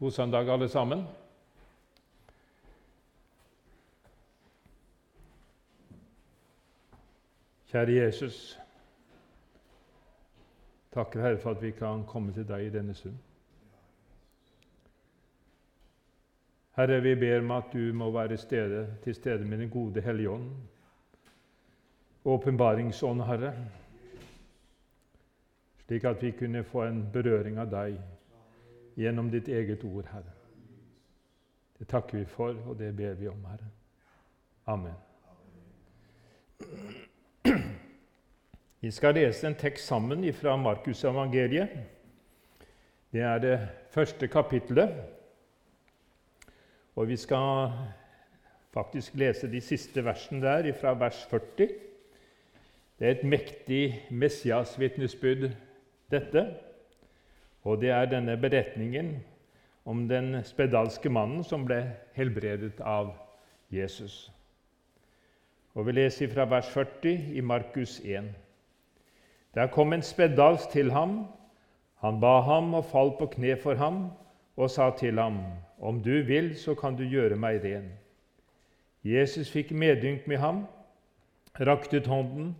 God 0.00 0.10
søndag, 0.10 0.48
alle 0.48 0.68
sammen. 0.68 1.02
Kjære 7.68 7.92
Jesus. 7.92 8.60
Takker 10.92 11.20
Herre 11.20 11.38
for 11.38 11.50
at 11.50 11.60
vi 11.62 11.70
kan 11.76 12.06
komme 12.08 12.32
til 12.32 12.46
deg 12.48 12.64
i 12.64 12.70
denne 12.72 12.94
stund. 12.96 13.18
Herre, 16.78 17.02
vi 17.04 17.12
ber 17.14 17.42
om 17.42 17.52
at 17.58 17.68
du 17.72 17.92
må 17.92 18.08
være 18.10 18.38
stede, 18.40 18.86
til 19.04 19.14
stede 19.14 19.44
med 19.44 19.58
den 19.58 19.70
gode 19.70 20.00
Hellige 20.00 20.30
Ånd. 20.30 20.48
Åpenbaringsånd, 22.24 23.20
Herre, 23.22 23.52
slik 25.84 26.04
at 26.04 26.22
vi 26.22 26.30
kunne 26.30 26.64
få 26.64 26.86
en 26.88 27.04
berøring 27.12 27.60
av 27.60 27.68
deg 27.68 28.00
gjennom 28.96 29.30
ditt 29.30 29.48
eget 29.48 29.84
ord, 29.84 30.06
Herre. 30.12 30.32
Det 31.78 31.88
takker 31.88 32.18
vi 32.18 32.24
for, 32.24 32.56
og 32.66 32.78
det 32.78 32.96
ber 32.96 33.14
vi 33.14 33.28
om, 33.28 33.44
Herre. 33.44 33.70
Amen. 34.66 34.94
Vi 38.80 38.90
skal 38.90 39.14
lese 39.14 39.46
en 39.46 39.54
tekst 39.54 39.86
sammen 39.86 40.24
fra 40.32 40.56
Markus 40.56 41.04
evangeliet. 41.04 41.68
Det 43.12 43.20
er 43.20 43.38
det 43.38 43.56
første 43.90 44.28
kapittelet. 44.28 44.94
Og 46.96 47.08
vi 47.08 47.16
skal 47.16 47.72
faktisk 48.72 49.14
lese 49.14 49.50
de 49.50 49.60
siste 49.60 50.04
versene 50.04 50.42
der, 50.46 50.72
fra 50.72 50.94
vers 50.94 51.26
40. 51.30 51.68
Det 52.98 53.06
er 53.06 53.10
et 53.10 53.24
mektig 53.24 54.06
Messias-vitnesbyrd, 54.10 55.50
dette. 56.10 56.46
Og 57.62 57.80
det 57.80 57.90
er 57.90 58.08
denne 58.08 58.36
beretningen 58.40 59.16
om 59.84 60.08
den 60.08 60.44
spedalske 60.44 61.10
mannen 61.12 61.44
som 61.44 61.64
ble 61.68 61.82
helbredet 62.16 62.80
av 62.80 63.12
Jesus. 63.72 64.30
Og 65.74 65.86
Vi 65.86 65.92
leser 65.92 66.28
fra 66.28 66.44
vers 66.44 66.68
40 66.72 67.36
i 67.36 67.40
Markus 67.40 68.00
1. 68.04 68.30
Der 69.54 69.66
kom 69.66 69.92
en 69.92 70.02
spedalsk 70.02 70.70
til 70.70 70.90
ham. 70.92 71.26
Han 72.00 72.20
ba 72.20 72.40
ham 72.40 72.74
og 72.74 72.84
falt 72.84 73.18
på 73.18 73.26
kne 73.26 73.56
for 73.56 73.74
ham 73.74 74.10
og 74.56 74.70
sa 74.70 74.90
til 74.90 75.18
ham, 75.18 75.38
Om 75.80 76.02
du 76.02 76.22
vil, 76.22 76.56
så 76.56 76.74
kan 76.74 76.96
du 76.96 77.04
gjøre 77.04 77.36
meg 77.36 77.64
ren. 77.64 77.88
Jesus 79.04 79.50
fikk 79.50 79.70
medynk 79.72 80.26
med 80.28 80.36
ham, 80.36 80.66
rakte 81.60 81.96
ut 81.96 82.06
hånden, 82.06 82.56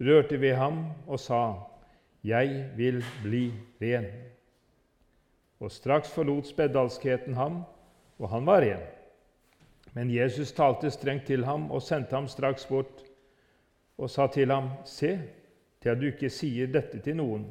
rørte 0.00 0.40
ved 0.40 0.54
ham 0.54 0.86
og 1.06 1.20
sa, 1.20 1.54
Jeg 2.24 2.70
vil 2.76 3.04
bli 3.22 3.52
ren. 3.82 4.33
Og 5.62 5.70
straks 5.70 6.10
forlot 6.10 6.48
spedalskheten 6.50 7.36
ham, 7.38 7.62
og 8.18 8.28
han 8.30 8.46
var 8.46 8.66
igjen. 8.66 8.82
Men 9.94 10.10
Jesus 10.10 10.52
talte 10.52 10.90
strengt 10.90 11.26
til 11.30 11.44
ham 11.46 11.70
og 11.70 11.82
sendte 11.82 12.16
ham 12.16 12.26
straks 12.28 12.66
bort 12.66 13.04
og 13.98 14.10
sa 14.10 14.26
til 14.26 14.50
ham, 14.50 14.70
Se 14.84 15.18
til 15.80 15.90
at 15.92 16.00
du 16.00 16.08
ikke 16.08 16.30
sier 16.32 16.66
dette 16.72 16.98
til 17.04 17.16
noen, 17.20 17.44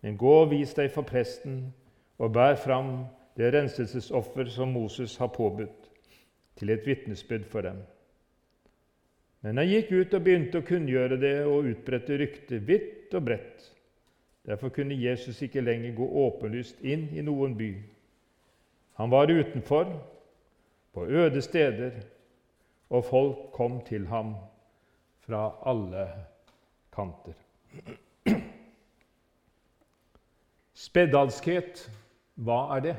men 0.00 0.16
gå 0.16 0.32
og 0.44 0.50
vis 0.52 0.72
deg 0.78 0.92
for 0.94 1.02
presten 1.02 1.74
og 2.18 2.32
bær 2.32 2.56
fram 2.56 3.04
det 3.36 3.52
renselsesoffer 3.54 4.48
som 4.50 4.72
Moses 4.72 5.16
har 5.18 5.30
påbudt, 5.34 5.90
til 6.56 6.70
et 6.70 6.86
vitnesbyrd 6.86 7.44
for 7.50 7.66
dem. 7.66 7.82
Men 9.42 9.60
han 9.60 9.68
gikk 9.70 9.92
ut 9.92 10.14
og 10.14 10.24
begynte 10.24 10.62
å 10.62 10.66
kunngjøre 10.66 11.18
det 11.20 11.34
og 11.46 11.68
utbredte 11.70 12.16
ryktet 12.18 12.64
vidt 12.66 13.14
og 13.14 13.26
bredt. 13.28 13.68
Derfor 14.48 14.68
kunne 14.68 15.02
Jesus 15.02 15.42
ikke 15.42 15.60
lenger 15.60 15.92
gå 15.94 16.06
åpenlyst 16.08 16.78
inn 16.80 17.10
i 17.12 17.20
noen 17.20 17.52
by. 17.58 17.68
Han 18.96 19.10
var 19.12 19.28
utenfor, 19.28 19.90
på 20.92 21.04
øde 21.04 21.42
steder, 21.42 21.90
og 22.88 23.04
folk 23.04 23.52
kom 23.52 23.84
til 23.84 24.06
ham 24.06 24.32
fra 25.20 25.42
alle 25.68 26.06
kanter. 26.96 27.36
Spedalskhet, 30.72 31.84
hva 32.34 32.58
er 32.78 32.80
det? 32.88 32.96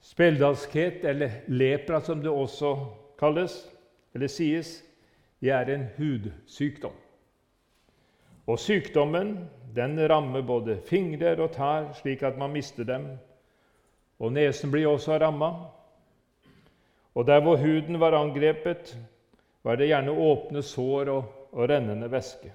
Spedalskhet, 0.00 1.04
eller 1.04 1.42
lepra 1.48 2.00
som 2.00 2.22
det 2.22 2.30
også 2.30 2.76
kalles, 3.18 3.64
eller 4.14 4.30
sies, 4.30 4.76
det 5.40 5.50
er 5.50 5.74
en 5.74 5.88
hudsykdom. 5.98 6.94
Og 8.46 8.58
sykdommen 8.58 9.34
den 9.74 9.98
rammer 10.10 10.42
både 10.42 10.78
fingrer 10.86 11.40
og 11.40 11.52
tær, 11.54 11.92
slik 12.00 12.22
at 12.22 12.38
man 12.38 12.52
mister 12.52 12.84
dem. 12.84 13.06
Og 14.18 14.32
nesen 14.32 14.70
blir 14.72 14.88
også 14.88 15.18
ramma. 15.18 15.52
Og 17.14 17.26
der 17.26 17.40
hvor 17.40 17.56
huden 17.56 18.00
var 18.00 18.16
angrepet, 18.18 18.96
var 19.62 19.76
det 19.76 19.90
gjerne 19.90 20.10
åpne 20.10 20.62
sår 20.62 21.08
og, 21.08 21.24
og 21.52 21.68
rennende 21.68 22.10
væske. 22.10 22.52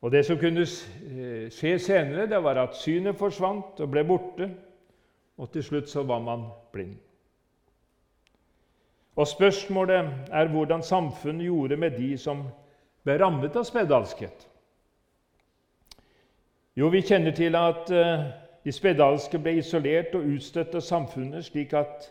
Og 0.00 0.12
Det 0.12 0.24
som 0.26 0.38
kunne 0.38 0.64
eh, 0.64 1.50
skje 1.52 1.78
senere, 1.78 2.26
det 2.26 2.42
var 2.42 2.56
at 2.56 2.76
synet 2.76 3.18
forsvant 3.20 3.80
og 3.80 3.90
ble 3.92 4.04
borte, 4.08 4.48
og 5.36 5.50
til 5.52 5.64
slutt 5.64 5.88
så 5.88 6.02
var 6.02 6.20
man 6.24 6.46
blind. 6.72 6.96
Og 9.16 9.28
Spørsmålet 9.28 10.08
er 10.32 10.48
hvordan 10.48 10.82
samfunnet 10.82 11.44
gjorde 11.44 11.76
med 11.76 11.90
de 11.90 12.18
som 12.18 12.46
ble 13.04 13.16
rammet 13.20 13.56
av 13.56 13.66
spedalskhet? 13.68 14.46
Jo, 16.78 16.88
vi 16.88 17.02
kjenner 17.02 17.34
til 17.36 17.56
at 17.58 17.90
eh, 17.92 18.24
de 18.64 18.72
spedalske 18.72 19.38
ble 19.42 19.56
isolert 19.60 20.14
og 20.16 20.28
utstøtt 20.36 20.74
av 20.78 20.84
samfunnet, 20.84 21.44
slik 21.44 21.74
at 21.76 22.10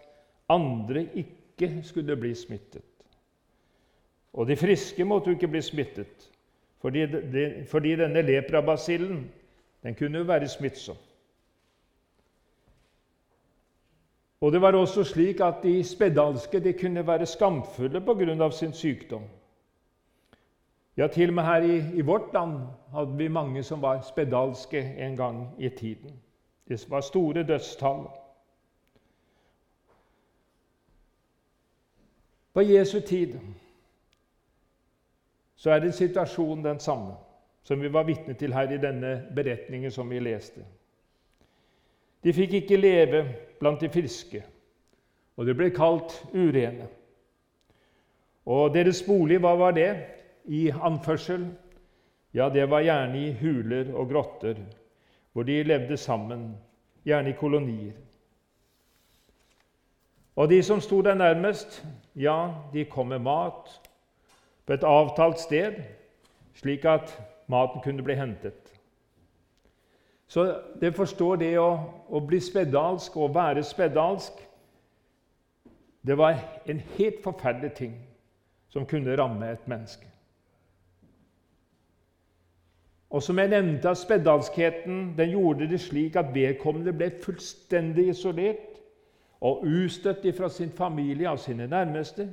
andre 0.49 1.05
ikke 1.17 1.71
skulle 1.87 2.17
bli 2.19 2.33
smittet. 2.35 2.85
Og 4.33 4.47
de 4.47 4.57
friske 4.59 5.05
måtte 5.05 5.31
jo 5.31 5.37
ikke 5.37 5.51
bli 5.51 5.61
smittet, 5.65 6.29
fordi, 6.81 7.05
de, 7.05 7.45
fordi 7.69 7.95
denne 7.97 8.21
leprabasillen 8.21 9.23
den 9.83 9.95
kunne 9.95 10.21
jo 10.21 10.29
være 10.29 10.47
smittsom. 10.47 10.97
Og 14.41 14.51
det 14.51 14.61
var 14.61 14.75
også 14.77 15.03
slik 15.03 15.41
at 15.43 15.63
de 15.63 15.83
spedalske 15.83 16.59
de 16.63 16.73
kunne 16.73 17.07
være 17.07 17.25
skamfulle 17.25 18.01
pga. 18.01 18.51
sin 18.51 18.73
sykdom. 18.73 19.23
Ja, 20.99 21.07
til 21.07 21.29
og 21.29 21.33
med 21.33 21.43
her 21.43 21.61
i, 21.61 21.77
i, 21.95 22.01
vårt 22.01 22.33
land 22.33 22.57
hadde 22.91 23.17
vi 23.17 23.27
mange 23.27 23.63
som 23.63 23.81
var 23.81 24.01
spedalske 24.03 24.81
en 24.97 25.15
gang 25.15 25.55
i 25.59 25.69
tiden. 25.69 26.11
Det 26.67 26.85
var 26.89 27.01
store 27.01 27.43
dødstall. 27.43 28.07
På 32.53 32.61
Jesu 32.61 32.99
tid 32.99 33.39
så 35.55 35.71
er 35.71 35.79
det 35.79 35.93
situasjonen 35.93 36.65
den 36.65 36.79
samme 36.79 37.15
som 37.63 37.81
vi 37.81 37.93
var 37.93 38.03
vitne 38.03 38.33
til 38.33 38.53
her 38.53 38.71
i 38.71 38.77
denne 38.77 39.23
beretningen 39.35 39.91
som 39.91 40.09
vi 40.09 40.19
leste. 40.19 40.65
De 42.23 42.33
fikk 42.33 42.53
ikke 42.53 42.77
leve 42.77 43.25
blant 43.59 43.81
de 43.81 43.89
friske, 43.89 44.43
og 45.37 45.45
de 45.45 45.55
ble 45.55 45.71
kalt 45.71 46.25
urene. 46.33 46.87
Og 48.45 48.73
deres 48.73 49.03
bolig, 49.07 49.39
hva 49.39 49.55
var 49.55 49.71
det? 49.71 50.18
I 50.45 50.69
anførsel, 50.69 51.47
ja, 52.33 52.49
det 52.49 52.69
var 52.69 52.81
gjerne 52.85 53.17
i 53.17 53.33
huler 53.33 53.93
og 53.93 54.09
grotter, 54.09 54.55
hvor 55.33 55.43
de 55.43 55.63
levde 55.63 55.97
sammen, 55.97 56.57
gjerne 57.05 57.29
i 57.29 57.37
kolonier. 57.39 57.93
Og 60.35 60.49
de 60.49 60.63
som 60.63 60.81
sto 60.81 61.01
der 61.01 61.13
nærmest, 61.13 61.85
ja, 62.15 62.53
de 62.73 62.85
kom 62.85 63.07
med 63.07 63.19
mat 63.19 63.89
på 64.65 64.73
et 64.73 64.83
avtalt 64.83 65.39
sted, 65.39 65.73
slik 66.53 66.85
at 66.85 67.11
maten 67.47 67.81
kunne 67.83 68.03
bli 68.03 68.15
hentet. 68.15 68.69
Så 70.27 70.61
det 70.81 70.93
forstår 70.95 71.35
det 71.41 71.55
å, 71.59 71.69
å 72.07 72.21
bli 72.21 72.39
spedalsk 72.39 73.17
og 73.17 73.33
være 73.35 73.63
spedalsk 73.65 74.45
Det 76.05 76.15
var 76.17 76.37
en 76.69 76.79
helt 76.97 77.17
forferdelig 77.23 77.73
ting 77.75 77.95
som 78.69 78.85
kunne 78.85 79.17
ramme 79.17 79.49
et 79.51 79.67
menneske. 79.67 80.05
Og 83.09 83.23
som 83.23 83.39
jeg 83.39 83.49
nevnte, 83.49 83.95
spedalskheten 83.95 85.13
den 85.17 85.29
gjorde 85.29 85.69
det 85.69 85.81
slik 85.81 86.15
at 86.15 86.33
vedkommende 86.33 86.93
ble 86.93 87.09
fullstendig 87.23 88.11
isolert 88.13 88.77
og 89.41 89.63
ustøtt 89.65 90.27
fra 90.37 90.49
sin 90.49 90.69
familie 90.69 91.29
og 91.29 91.39
sine 91.39 91.67
nærmeste. 91.67 92.29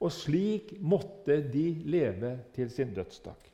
Og 0.00 0.12
slik 0.12 0.74
måtte 0.80 1.38
de 1.52 1.68
leve 1.84 2.38
til 2.54 2.70
sin 2.70 2.94
dødsdag. 2.94 3.52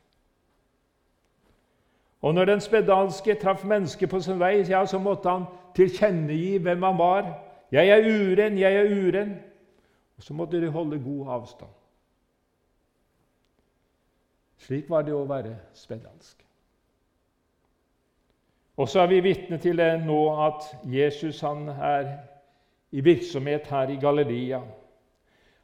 Og 2.21 2.33
når 2.33 2.45
den 2.45 2.61
spedalske 2.61 3.35
traff 3.35 3.65
mennesket 3.65 4.09
på 4.09 4.19
sin 4.19 4.39
vei, 4.39 4.63
ja, 4.69 4.85
så 4.85 4.99
måtte 4.99 5.29
han 5.29 5.45
tilkjennegi 5.75 6.57
hvem 6.57 6.83
han 6.83 6.97
var. 6.97 7.39
'Jeg 7.71 7.87
er 7.89 8.05
uren, 8.05 8.57
jeg 8.57 8.75
er 8.75 8.85
uren.' 8.85 9.37
Og 10.17 10.23
så 10.23 10.33
måtte 10.33 10.61
de 10.61 10.69
holde 10.69 11.03
god 11.03 11.27
avstand. 11.27 11.69
Slik 14.63 14.89
var 14.89 15.03
det 15.03 15.13
å 15.15 15.25
være 15.27 15.57
spedalsk. 15.75 16.39
Og 18.79 18.89
så 18.89 19.03
er 19.03 19.09
vi 19.11 19.19
vitne 19.21 19.59
til 19.61 19.77
det 19.77 19.91
nå 20.05 20.21
at 20.47 20.69
Jesus 20.89 21.41
han 21.45 21.67
er 21.69 22.07
i 22.91 23.03
virksomhet 23.05 23.67
her 23.69 23.91
i 23.91 23.99
Galilea. 24.01 24.61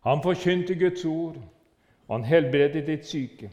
Han 0.06 0.22
forkynte 0.24 0.76
Guds 0.76 1.06
ord, 1.06 1.40
og 2.08 2.16
han 2.16 2.28
helbredet 2.28 2.86
ditt 2.88 3.08
syke. 3.08 3.50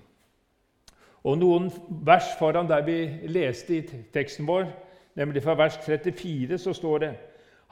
Og 1.25 1.39
Noen 1.39 1.71
vers 2.07 2.29
foran 2.39 2.69
der 2.69 2.85
vi 2.87 2.99
leste 3.31 3.79
i 3.79 3.87
teksten 4.15 4.47
vår, 4.47 4.69
nemlig 5.15 5.43
fra 5.43 5.57
vers 5.59 5.79
34, 5.87 6.59
så 6.59 6.73
står 6.73 6.99
det 6.99 7.15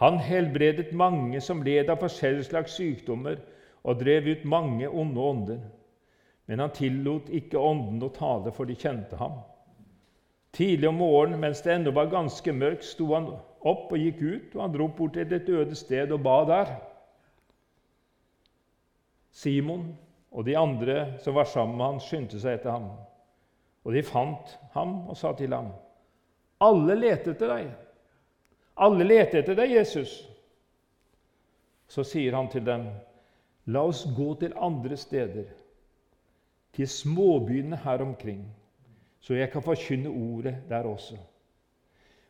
han 0.03 0.19
helbredet 0.19 0.93
mange 0.93 1.41
som 1.41 1.63
led 1.63 1.91
av 1.91 2.01
forskjellige 2.03 2.49
slags 2.49 2.75
sykdommer, 2.75 3.37
og 3.85 4.01
drev 4.01 4.27
ut 4.33 4.45
mange 4.45 4.89
onde 4.89 5.21
ånder. 5.21 5.59
Men 6.47 6.61
han 6.61 6.73
tillot 6.77 7.31
ikke 7.33 7.59
ånden 7.59 8.03
å 8.05 8.13
tale, 8.13 8.53
for 8.53 8.69
de 8.69 8.77
kjente 8.77 9.17
ham. 9.17 9.39
Tidlig 10.55 10.89
om 10.89 11.01
morgenen, 11.01 11.41
mens 11.41 11.63
det 11.65 11.73
ennå 11.73 11.91
var 11.97 12.13
ganske 12.13 12.53
mørkt, 12.53 12.85
sto 12.87 13.09
han 13.15 13.31
opp 13.65 13.93
og 13.93 13.99
gikk 13.99 14.21
ut, 14.23 14.53
og 14.55 14.61
han 14.63 14.75
dro 14.75 14.89
bort 14.93 15.17
til 15.17 15.33
et 15.33 15.49
øde 15.49 15.79
sted 15.79 16.13
og 16.13 16.21
ba 16.23 16.37
der. 16.47 16.75
Simon 19.35 19.89
og 20.31 20.45
de 20.47 20.55
andre 20.59 21.19
som 21.25 21.35
var 21.35 21.49
sammen 21.51 21.77
med 21.79 21.87
ham, 21.87 21.99
skyndte 22.01 22.39
seg 22.41 22.61
etter 22.61 22.77
ham. 22.77 22.93
Og 23.85 23.97
de 23.97 24.03
fant 24.07 24.55
ham 24.77 24.95
og 25.09 25.17
sa 25.17 25.33
til 25.33 25.53
ham, 25.55 25.73
'Alle 26.61 26.95
leter 26.95 27.33
etter 27.33 27.49
deg.' 27.49 27.75
'Alle 28.77 29.05
leter 29.05 29.39
etter 29.39 29.55
deg, 29.55 29.71
Jesus.' 29.71 30.29
Så 31.89 32.03
sier 32.03 32.35
han 32.37 32.49
til 32.49 32.67
dem, 32.67 32.87
'La 33.67 33.81
oss 33.81 34.07
gå 34.17 34.35
til 34.35 34.53
andre 34.57 34.97
steder, 34.97 35.45
til 36.75 36.89
småbyene 36.89 37.77
her 37.85 38.05
omkring.' 38.05 38.45
så 39.25 39.35
jeg 39.35 39.51
kan 39.51 39.63
forkynne 39.65 40.09
ordet 40.09 40.57
der 40.69 40.85
også. 40.85 41.17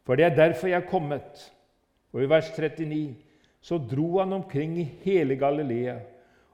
For 0.07 0.15
det 0.15 0.25
er 0.25 0.35
derfor 0.37 0.67
jeg 0.67 0.83
er 0.83 0.91
kommet. 0.91 1.53
Og 2.13 2.23
i 2.23 2.29
vers 2.31 2.53
39 2.59 3.15
så 3.61 3.79
dro 3.79 4.19
han 4.19 4.33
omkring 4.33 4.79
i 4.79 4.85
hele 5.03 5.37
Galilea 5.37 5.97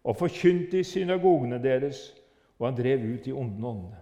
og 0.04 0.16
forkynte 0.16 0.78
i 0.80 0.86
synagogene 0.86 1.58
deres, 1.62 2.14
og 2.58 2.68
han 2.68 2.78
drev 2.78 3.04
ut 3.14 3.26
i 3.26 3.32
onde 3.32 3.68
åndene. 3.68 3.96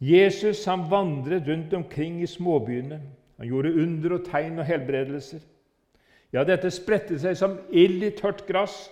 Jesus 0.00 0.64
han 0.64 0.90
vandret 0.90 1.48
rundt 1.48 1.74
omkring 1.74 2.22
i 2.22 2.26
småbyene. 2.26 3.00
Han 3.38 3.46
gjorde 3.46 3.74
under 3.74 4.18
og 4.18 4.24
tegn 4.26 4.58
og 4.58 4.66
helbredelser. 4.66 5.40
Ja, 6.32 6.44
dette 6.44 6.70
spredte 6.70 7.18
seg 7.20 7.36
som 7.38 7.56
ild 7.70 8.02
i 8.02 8.10
tørt 8.10 8.44
gress. 8.48 8.90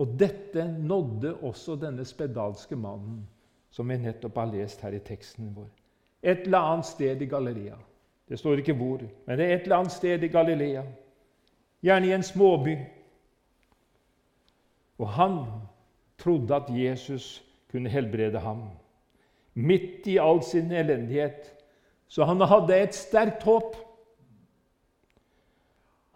Og 0.00 0.16
dette 0.18 0.64
nådde 0.64 1.34
også 1.44 1.76
denne 1.76 2.04
spedalske 2.08 2.76
mannen 2.76 3.20
som 3.70 3.88
vi 3.88 3.98
nettopp 4.00 4.38
har 4.40 4.48
lest 4.50 4.80
her 4.80 4.96
i 4.96 5.02
teksten 5.04 5.52
vår. 5.54 5.68
Et 6.22 6.46
eller 6.46 6.72
annet 6.72 6.88
sted 6.88 7.20
i 7.22 7.28
Galilea. 7.28 7.76
Det 8.28 8.38
står 8.38 8.62
ikke 8.62 8.76
hvor, 8.78 9.02
men 9.26 9.38
det 9.38 9.46
er 9.46 9.54
et 9.54 9.68
eller 9.68 9.76
annet 9.76 9.92
sted 9.92 10.22
i 10.22 10.32
Galilea. 10.32 10.82
Gjerne 11.84 12.08
i 12.08 12.14
en 12.16 12.22
småby. 12.22 12.78
Og 14.98 15.08
han 15.08 15.38
trodde 16.18 16.54
at 16.54 16.72
Jesus 16.72 17.44
kunne 17.70 17.88
helbrede 17.88 18.38
ham. 18.38 18.62
Midt 19.54 20.06
i 20.06 20.18
all 20.18 20.42
sin 20.42 20.72
elendighet. 20.72 21.52
Så 22.08 22.24
han 22.24 22.40
hadde 22.40 22.82
et 22.82 22.94
sterkt 22.94 23.42
håp. 23.42 23.76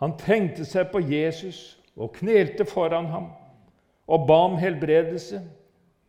Han 0.00 0.16
trengte 0.18 0.64
seg 0.64 0.90
på 0.92 1.00
Jesus 1.00 1.80
og 1.96 2.12
knelte 2.16 2.64
foran 2.64 3.06
ham 3.06 3.32
og 4.06 4.26
ba 4.28 4.40
om 4.48 4.56
helbredelse. 4.60 5.40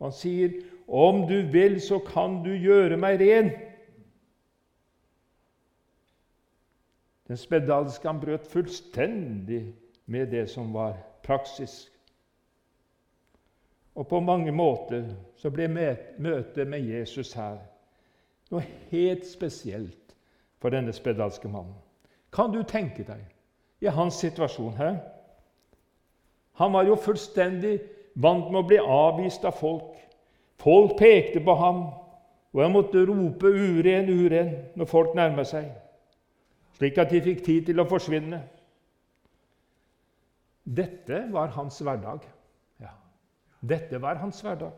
Han 0.02 0.12
sier, 0.12 0.50
'Om 0.88 1.28
du 1.28 1.42
vil, 1.52 1.80
så 1.80 1.98
kan 1.98 2.42
du 2.44 2.50
gjøre 2.50 2.96
meg 2.96 3.20
ren.' 3.20 3.50
Den 7.28 7.36
spedalske 7.36 8.08
han 8.08 8.20
brøt 8.20 8.46
fullstendig 8.46 9.74
med 10.06 10.26
det 10.26 10.50
som 10.50 10.74
var 10.74 10.96
praksis. 11.22 11.90
Og 13.94 14.08
på 14.08 14.20
mange 14.20 14.52
måter 14.52 15.04
så 15.36 15.50
ble 15.50 15.68
møtet 16.18 16.68
med 16.68 16.80
Jesus 16.80 17.32
her 17.32 17.58
noe 18.50 18.62
helt 18.90 19.26
spesielt 19.26 20.14
for 20.62 20.70
denne 20.74 20.92
spedalske 20.94 21.48
mannen. 21.48 21.74
Kan 22.32 22.52
du 22.52 22.62
tenke 22.62 23.04
deg 23.06 23.22
i 23.82 23.90
hans 23.92 24.20
situasjon 24.22 24.76
her? 24.78 24.98
Han 26.56 26.72
var 26.72 26.88
jo 26.88 26.96
fullstendig 26.96 27.78
vant 28.16 28.50
med 28.50 28.62
å 28.62 28.68
bli 28.68 28.78
avvist 28.80 29.44
av 29.44 29.58
folk. 29.58 29.92
Folk 30.60 30.96
pekte 30.98 31.42
på 31.44 31.54
ham, 31.60 31.82
og 32.52 32.62
han 32.62 32.72
måtte 32.72 33.04
rope 33.04 33.46
'uren, 33.46 34.08
uren' 34.08 34.54
når 34.76 34.88
folk 34.88 35.14
nærma 35.14 35.44
seg, 35.44 35.68
slik 36.78 36.98
at 36.98 37.10
de 37.10 37.20
fikk 37.20 37.44
tid 37.44 37.66
til 37.66 37.80
å 37.80 37.88
forsvinne. 37.88 38.40
Dette 40.64 41.26
var 41.32 41.52
hans 41.54 41.78
hverdag. 41.78 42.24
Ja, 42.80 42.96
dette 43.60 44.00
var 44.02 44.14
hans 44.14 44.40
hverdag. 44.40 44.72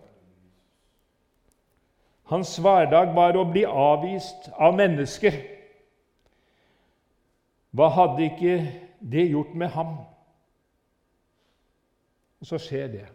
Hans 2.29 2.59
hverdag 2.59 3.15
var 3.15 3.37
å 3.37 3.47
bli 3.49 3.65
avvist 3.65 4.51
av 4.59 4.75
mennesker. 4.77 5.33
Hva 7.73 7.89
hadde 7.89 8.27
ikke 8.27 8.59
det 9.01 9.31
gjort 9.31 9.55
med 9.55 9.73
ham? 9.73 9.97
Og 12.41 12.47
så 12.47 12.59
skjer 12.59 12.87
det. 12.87 13.07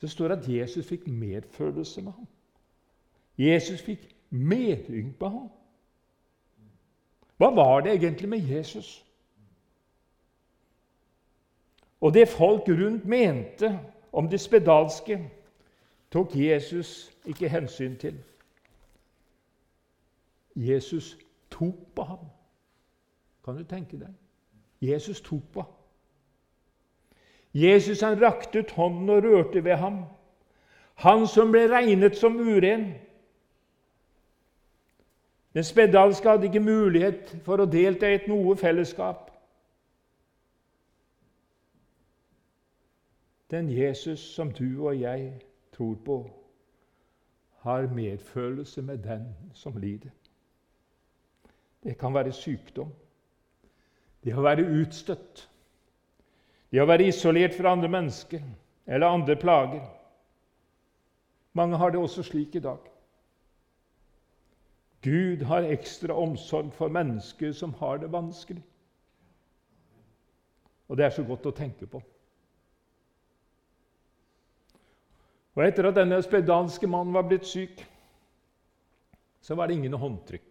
Det 0.00 0.10
står 0.10 0.28
at 0.28 0.48
Jesus 0.48 0.86
fikk 0.86 1.06
medfølelse 1.06 2.02
med 2.02 2.12
ham. 2.12 2.26
Jesus 3.38 3.82
fikk 3.82 4.16
medynk 4.30 5.16
på 5.18 5.28
ham. 5.28 5.48
Hva 7.36 7.50
var 7.54 7.80
det 7.80 7.94
egentlig 7.94 8.28
med 8.28 8.38
Jesus? 8.38 9.04
Og 12.00 12.14
det 12.14 12.28
folk 12.28 12.68
rundt 12.68 13.04
mente 13.04 13.80
om 14.12 14.28
de 14.28 14.38
spedalske, 14.38 15.30
tok 16.10 16.36
Jesus 16.36 17.16
ikke 17.26 17.48
hensyn 17.48 17.96
til. 17.96 18.18
Jesus 20.56 21.18
tok 21.50 21.94
på 21.94 22.02
ham. 22.02 22.18
Kan 23.44 23.56
du 23.56 23.64
tenke 23.64 23.98
deg? 23.98 24.12
Jesus 24.80 25.20
tok 25.20 25.42
på 25.52 25.60
ham. 25.60 25.83
Jesus 27.54 28.00
han 28.00 28.18
rakte 28.22 28.58
ut 28.58 28.70
hånden 28.70 29.10
og 29.10 29.22
rørte 29.22 29.64
ved 29.64 29.76
ham. 29.76 30.04
Han 30.94 31.26
som 31.26 31.52
ble 31.54 31.68
regnet 31.70 32.16
som 32.18 32.36
uren. 32.36 32.88
Den 35.54 35.64
spedalske 35.64 36.28
hadde 36.28 36.50
ikke 36.50 36.60
mulighet 36.60 37.36
for 37.46 37.62
å 37.62 37.70
delta 37.70 38.10
i 38.10 38.18
et 38.18 38.26
noe 38.30 38.56
fellesskap. 38.58 39.30
Den 43.50 43.70
Jesus 43.70 44.20
som 44.34 44.50
du 44.50 44.82
og 44.82 44.98
jeg 44.98 45.28
tror 45.76 45.94
på, 46.04 46.18
har 47.64 47.86
medfølelse 47.86 48.82
med 48.82 48.98
den 48.98 49.28
som 49.54 49.76
lider. 49.76 50.10
Det 51.82 51.98
kan 51.98 52.14
være 52.14 52.32
sykdom, 52.32 52.90
det 54.24 54.34
å 54.34 54.42
være 54.42 54.66
utstøtt, 54.82 55.46
det 56.74 56.82
å 56.82 56.88
være 56.90 57.06
isolert 57.06 57.54
fra 57.54 57.70
andre 57.70 57.86
mennesker 57.86 58.40
eller 58.90 59.06
andre 59.06 59.36
plager. 59.38 59.82
Mange 61.54 61.78
har 61.78 61.92
det 61.94 62.00
også 62.02 62.24
slik 62.26 62.56
i 62.58 62.62
dag. 62.64 62.80
Gud 65.06 65.44
har 65.46 65.68
ekstra 65.70 66.16
omsorg 66.18 66.72
for 66.74 66.90
mennesker 66.90 67.52
som 67.54 67.76
har 67.78 68.00
det 68.02 68.08
vanskelig. 68.10 68.62
Og 70.90 70.98
det 70.98 71.06
er 71.06 71.14
så 71.14 71.22
godt 71.28 71.46
å 71.46 71.54
tenke 71.54 71.86
på. 71.86 72.00
Og 75.54 75.62
Etter 75.62 75.86
at 75.86 76.00
denne 76.00 76.18
spedalske 76.26 76.90
mannen 76.90 77.14
var 77.14 77.28
blitt 77.28 77.46
syk, 77.46 77.84
så 79.44 79.54
var 79.54 79.70
det 79.70 79.78
ingen 79.78 79.94
håndtrykk. 79.94 80.50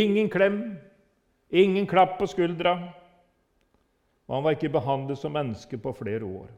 Ingen 0.00 0.32
klem, 0.32 0.56
ingen 1.52 1.84
klapp 1.90 2.16
på 2.16 2.30
skuldra, 2.30 2.78
og 4.30 4.36
han 4.36 4.44
var 4.44 4.54
ikke 4.54 4.68
behandlet 4.70 5.18
som 5.18 5.32
menneske 5.34 5.78
på 5.78 5.90
flere 5.92 6.24
år. 6.24 6.50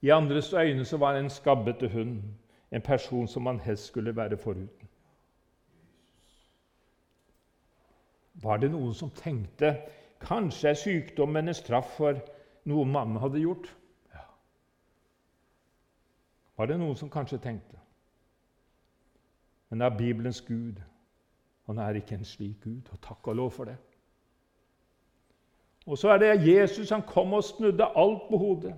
I 0.00 0.08
andres 0.14 0.52
øyne 0.52 0.84
så 0.84 0.96
var 0.96 1.14
han 1.14 1.24
en 1.24 1.30
skabbete 1.30 1.88
hund, 1.88 2.22
en 2.70 2.82
person 2.82 3.28
som 3.28 3.46
han 3.46 3.60
helst 3.60 3.86
skulle 3.86 4.16
være 4.16 4.36
foruten. 4.36 4.88
Var 8.34 8.56
det 8.56 8.70
noen 8.70 8.94
som 8.94 9.10
tenkte 9.10 9.72
kanskje 10.20 10.68
er 10.70 10.78
sykdommen 10.78 11.48
en 11.48 11.54
straff 11.54 11.96
for 11.96 12.20
noe 12.64 12.84
mannen 12.86 13.18
hadde 13.18 13.42
gjort? 13.42 13.66
Ja. 14.14 14.22
Var 16.56 16.70
det 16.70 16.78
noen 16.78 16.94
som 16.96 17.10
kanskje 17.10 17.40
tenkte? 17.42 17.80
Men 19.68 19.80
det 19.80 19.90
er 19.90 19.98
Bibelens 19.98 20.40
Gud. 20.46 20.78
Han 21.66 21.78
er 21.78 21.98
ikke 21.98 22.14
en 22.14 22.24
slik 22.24 22.60
Gud, 22.62 22.86
og 22.92 23.02
takk 23.02 23.26
og 23.28 23.36
lov 23.36 23.50
for 23.50 23.64
det. 23.64 23.76
Og 25.86 25.98
så 25.98 26.08
er 26.08 26.18
det 26.18 26.56
Jesus 26.56 26.90
han 26.90 27.02
kom 27.02 27.32
og 27.32 27.44
snudde 27.44 27.84
alt 27.96 28.22
på 28.30 28.36
hodet. 28.36 28.74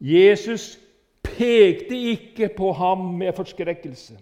Jesus 0.00 0.78
pekte 1.22 1.96
ikke 1.96 2.50
på 2.56 2.72
ham 2.72 2.98
med 2.98 3.32
forskrekkelse. 3.32 4.18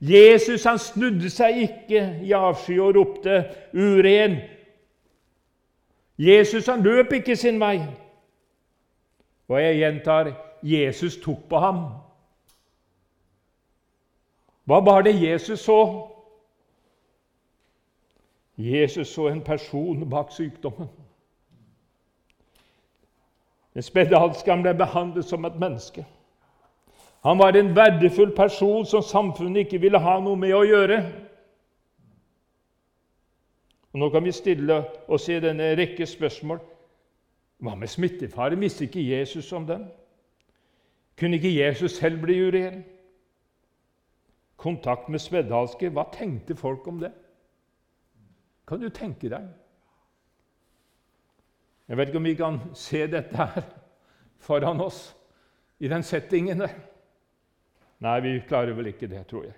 Jesus 0.00 0.64
han 0.64 0.78
snudde 0.78 1.30
seg 1.30 1.62
ikke 1.62 2.02
i 2.22 2.32
avsky 2.32 2.78
og 2.80 2.94
ropte 2.96 3.44
'uren'. 3.72 4.36
Jesus 6.18 6.66
han 6.66 6.82
løp 6.82 7.12
ikke 7.12 7.36
sin 7.36 7.60
vei. 7.60 7.80
Og 9.48 9.62
jeg 9.62 9.76
gjentar 9.76 10.32
Jesus 10.62 11.16
tok 11.16 11.48
på 11.48 11.58
ham. 11.58 11.84
Hva 14.64 14.80
var 14.80 15.02
det 15.02 15.22
Jesus 15.22 15.60
så? 15.60 16.10
Jesus 18.56 19.08
så 19.08 19.28
en 19.28 19.40
person 19.44 20.10
bak 20.10 20.32
sykdommen. 20.32 20.88
Den 23.74 23.84
spedalske 23.84 24.54
ble 24.62 24.72
behandlet 24.74 25.24
som 25.28 25.44
et 25.44 25.58
menneske. 25.60 26.06
Han 27.26 27.38
var 27.38 27.56
en 27.56 27.74
verdifull 27.76 28.32
person 28.36 28.86
som 28.86 29.02
samfunnet 29.02 29.66
ikke 29.66 29.80
ville 29.82 30.00
ha 30.00 30.14
noe 30.20 30.38
med 30.40 30.54
å 30.56 30.62
gjøre. 30.64 31.00
Og 33.92 34.00
Nå 34.00 34.08
kan 34.14 34.24
vi 34.24 34.32
stille 34.32 34.78
oss 35.08 35.28
i 35.28 35.40
denne 35.40 35.74
rekke 35.76 36.06
spørsmål. 36.06 36.62
Hva 37.60 37.74
med 37.76 37.88
smittefare? 37.88 38.56
Visste 38.60 38.84
ikke 38.84 39.04
Jesus 39.04 39.52
om 39.52 39.66
den? 39.66 39.86
Kunne 41.16 41.36
ikke 41.36 41.52
Jesus 41.52 41.96
selv 41.96 42.20
bli 42.24 42.38
uren? 42.48 42.84
Kontakt 44.56 45.08
med 45.08 45.20
spedalske, 45.20 45.88
hva 45.92 46.04
tenkte 46.12 46.56
folk 46.56 46.86
om 46.88 47.00
det? 47.00 47.12
Kan 48.66 48.82
du 48.82 48.88
tenke 48.90 49.30
deg? 49.30 49.46
Jeg 51.86 51.98
vet 51.98 52.10
ikke 52.10 52.18
om 52.18 52.26
vi 52.26 52.34
kan 52.38 52.58
se 52.74 53.04
dette 53.06 53.36
her 53.36 53.66
foran 54.42 54.82
oss 54.82 55.12
i 55.78 55.88
den 55.88 56.02
settingen 56.02 56.64
der. 56.64 56.74
Nei, 58.02 58.18
vi 58.24 58.40
klarer 58.48 58.74
vel 58.76 58.90
ikke 58.90 59.08
det, 59.08 59.22
tror 59.30 59.46
jeg. 59.46 59.54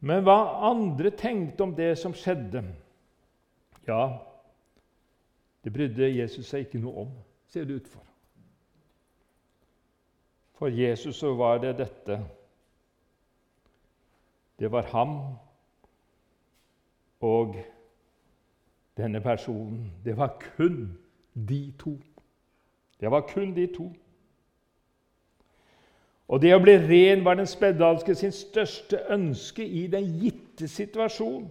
Men 0.00 0.22
hva 0.24 0.38
andre 0.70 1.10
tenkte 1.14 1.66
om 1.66 1.74
det 1.74 1.92
som 1.98 2.14
skjedde 2.14 2.62
Ja, 3.88 4.02
det 5.64 5.72
brydde 5.74 6.10
Jesus 6.12 6.50
seg 6.50 6.66
ikke 6.66 6.80
noe 6.82 7.04
om, 7.04 7.12
ser 7.48 7.64
det 7.66 7.80
ut 7.80 7.88
for. 7.88 8.04
For 10.58 10.72
Jesus 10.72 11.16
så 11.16 11.32
var 11.38 11.60
det 11.62 11.76
dette. 11.78 12.18
Det 14.58 14.70
var 14.72 14.90
ham 14.92 15.14
og 17.20 17.56
denne 18.96 19.20
personen. 19.20 19.92
Det 20.04 20.16
var 20.16 20.42
kun 20.56 20.98
de 21.48 21.72
to. 21.78 21.98
Det 23.00 23.10
var 23.10 23.20
kun 23.20 23.54
de 23.56 23.66
to. 23.66 23.92
Og 26.28 26.42
det 26.42 26.52
å 26.54 26.60
bli 26.60 26.74
ren 26.76 27.24
var 27.24 27.38
den 27.38 27.48
spedalske 27.48 28.14
sin 28.14 28.32
største 28.32 29.00
ønske 29.10 29.64
i 29.64 29.86
den 29.86 30.10
gitte 30.20 30.68
situasjonen. 30.68 31.48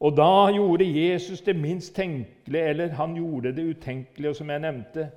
Og 0.00 0.16
da 0.16 0.48
gjorde 0.54 0.86
Jesus 0.88 1.42
det 1.44 1.56
minst 1.56 1.94
tenkelige, 1.94 2.64
eller 2.72 2.94
han 2.96 3.14
gjorde 3.14 3.52
det 3.56 3.66
utenkelige, 3.76 4.34
som 4.34 4.50
jeg 4.50 4.60
nevnte. 4.64 5.10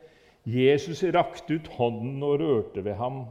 Jesus 0.45 1.03
rakte 1.15 1.55
ut 1.55 1.67
hånden 1.77 2.23
og 2.23 2.39
rørte 2.39 2.83
ved 2.85 2.93
ham. 2.93 3.21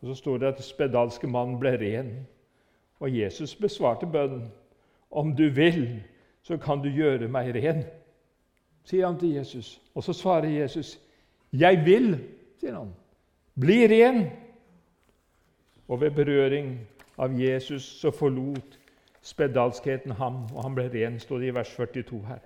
Og 0.00 0.06
Så 0.08 0.14
står 0.14 0.38
det 0.38 0.46
at 0.46 0.56
den 0.56 0.62
spedalske 0.62 1.26
mannen 1.26 1.58
ble 1.58 1.74
ren. 1.80 2.26
Og 3.04 3.12
Jesus 3.12 3.52
besvarte 3.54 4.06
bønnen. 4.06 4.46
Om 5.10 5.36
du 5.36 5.48
vil, 5.52 6.02
så 6.42 6.56
kan 6.56 6.80
du 6.80 6.88
gjøre 6.88 7.28
meg 7.28 7.50
ren, 7.54 7.82
sier 8.88 9.06
han 9.06 9.18
til 9.20 9.34
Jesus. 9.36 9.76
Og 9.94 10.02
så 10.02 10.12
svarer 10.12 10.48
Jesus, 10.48 11.00
'Jeg 11.52 11.84
vil', 11.84 12.18
sier 12.60 12.78
han. 12.78 12.94
'Bli 13.60 13.86
ren.' 13.86 14.30
Og 15.88 16.00
ved 16.00 16.10
berøring 16.10 16.80
av 17.18 17.40
Jesus 17.40 17.82
så 17.82 18.10
forlot 18.10 18.78
spedalskheten 19.22 20.12
ham, 20.12 20.48
og 20.54 20.62
han 20.62 20.74
ble 20.74 20.88
ren, 20.88 21.20
står 21.20 21.38
det 21.38 21.46
i 21.46 21.54
vers 21.54 21.76
42 21.76 22.24
her. 22.26 22.38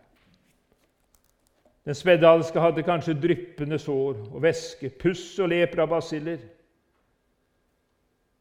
Den 1.84 1.94
spedalske 1.94 2.60
hadde 2.60 2.82
kanskje 2.82 3.20
dryppende 3.20 3.78
sår 3.78 4.34
og 4.34 4.42
væske, 4.42 4.90
puss 4.90 5.38
og 5.38 5.48
lepra 5.48 5.86
basiller. 5.86 6.38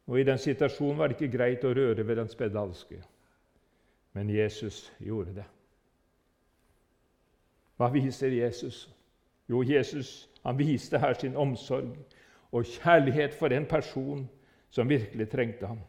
Og 0.08 0.20
I 0.20 0.24
den 0.24 0.40
situasjonen 0.40 0.98
var 0.98 1.12
det 1.12 1.18
ikke 1.18 1.38
greit 1.38 1.66
å 1.68 1.74
røre 1.76 2.06
ved 2.08 2.16
den 2.20 2.30
spedalske. 2.32 3.02
Men 4.16 4.30
Jesus 4.32 4.88
gjorde 5.04 5.36
det. 5.42 5.48
Hva 7.78 7.92
viser 7.94 8.34
Jesus? 8.34 8.88
Jo, 9.48 9.62
Jesus 9.64 10.30
han 10.44 10.58
viste 10.58 11.00
her 11.00 11.14
sin 11.14 11.36
omsorg 11.36 11.92
og 12.52 12.66
kjærlighet 12.66 13.36
for 13.36 13.52
en 13.54 13.66
person 13.66 14.24
som 14.70 14.90
virkelig 14.90 15.30
trengte 15.30 15.68
ham. 15.68 15.80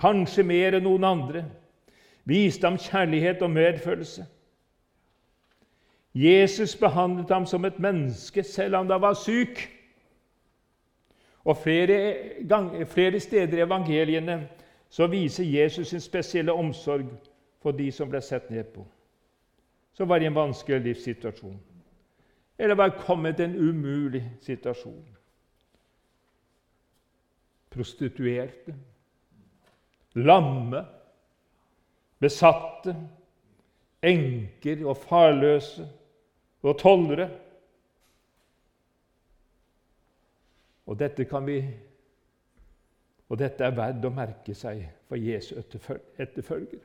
Kanskje 0.00 0.42
mer 0.42 0.78
enn 0.78 0.86
noen 0.86 1.04
andre. 1.04 1.44
Viste 2.24 2.66
ham 2.66 2.78
kjærlighet 2.80 3.42
og 3.42 3.50
medfølelse. 3.52 4.24
Jesus 6.14 6.76
behandlet 6.76 7.30
ham 7.30 7.46
som 7.46 7.64
et 7.64 7.78
menneske 7.78 8.42
selv 8.42 8.76
om 8.76 8.90
han 8.90 9.02
var 9.02 9.14
syk. 9.16 9.60
Og 11.44 11.56
flere, 11.56 12.14
gang, 12.48 12.88
flere 12.88 13.20
steder 13.20 13.58
i 13.58 13.62
evangeliene 13.62 14.48
så 14.90 15.06
viser 15.06 15.44
Jesus 15.44 15.88
sin 15.88 16.00
spesielle 16.00 16.52
omsorg 16.52 17.08
for 17.62 17.70
de 17.70 17.88
som 17.92 18.10
ble 18.10 18.20
sett 18.20 18.50
ned 18.50 18.64
på, 18.74 18.84
som 19.94 20.08
var 20.08 20.22
i 20.22 20.28
en 20.28 20.34
vanskelig 20.34 20.80
livssituasjon, 20.80 21.58
eller 22.58 22.74
var 22.78 22.98
kommet 22.98 23.40
i 23.40 23.44
en 23.48 23.56
umulig 23.56 24.22
situasjon. 24.40 25.02
Prostituerte, 27.72 28.74
lamme, 30.14 30.84
besatte, 32.20 32.96
enker 34.02 34.86
og 34.86 34.96
farløse. 34.96 35.88
Og 36.62 36.78
tollere. 36.78 37.28
Og 40.86 40.98
dette 40.98 41.26
vi 41.46 41.58
og 43.32 43.38
dette 43.38 43.64
er 43.64 43.72
verdt 43.72 44.04
å 44.04 44.10
merke 44.12 44.52
seg 44.52 44.82
for 45.08 45.16
Jesu 45.16 45.54
etterfølger. 45.56 46.82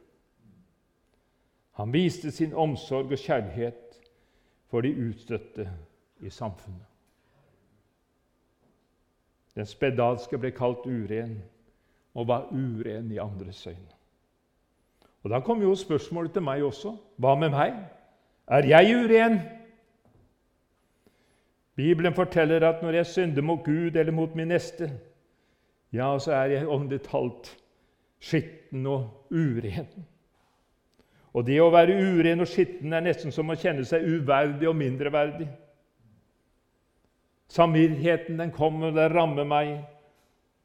Han 1.75 1.92
viste 1.92 2.32
sin 2.32 2.54
omsorg 2.56 3.12
og 3.12 3.20
kjærlighet 3.20 3.98
for 4.72 4.82
de 4.82 4.94
utstøtte 5.10 5.68
i 6.24 6.32
samfunnet. 6.32 6.88
Den 9.60 9.68
spedalske 9.68 10.39
ble 10.39 10.54
kalt 10.56 10.88
uren 10.88 11.36
og 12.16 12.30
var 12.32 12.48
uren 12.54 13.12
i 13.12 13.20
andres 13.20 13.68
øyne. 13.68 13.94
Og 15.24 15.30
Da 15.30 15.39
kom 15.44 15.62
jo 15.62 15.75
spørsmålet 15.75 16.32
til 16.34 16.42
meg 16.42 16.63
også. 16.63 16.96
Hva 17.18 17.36
med 17.36 17.50
meg? 17.50 17.75
Er 18.48 18.63
jeg 18.66 18.96
uren? 18.96 19.39
Bibelen 21.77 22.13
forteller 22.17 22.63
at 22.65 22.81
når 22.81 22.98
jeg 23.00 23.05
synder 23.05 23.46
mot 23.46 23.63
Gud 23.65 23.96
eller 23.96 24.12
mot 24.12 24.36
min 24.36 24.50
neste, 24.50 24.89
ja, 25.93 26.10
så 26.19 26.31
er 26.34 26.53
jeg 26.55 26.69
åndelig 26.69 27.03
talt 27.05 27.51
skitten 28.19 28.86
og 28.89 29.29
uren. 29.29 30.05
Og 31.38 31.46
det 31.46 31.60
å 31.62 31.69
være 31.69 31.93
uren 32.01 32.41
og 32.41 32.50
skitten 32.50 32.96
er 32.98 33.03
nesten 33.05 33.34
som 33.34 33.53
å 33.53 33.57
kjenne 33.60 33.86
seg 33.86 34.07
uverdig 34.10 34.65
og 34.69 34.77
mindreverdig. 34.79 35.46
Samvittigheten 37.53 38.41
den 38.41 38.51
kommer, 38.51 38.91
den 38.91 39.13
rammer 39.13 39.46
meg, 39.48 39.75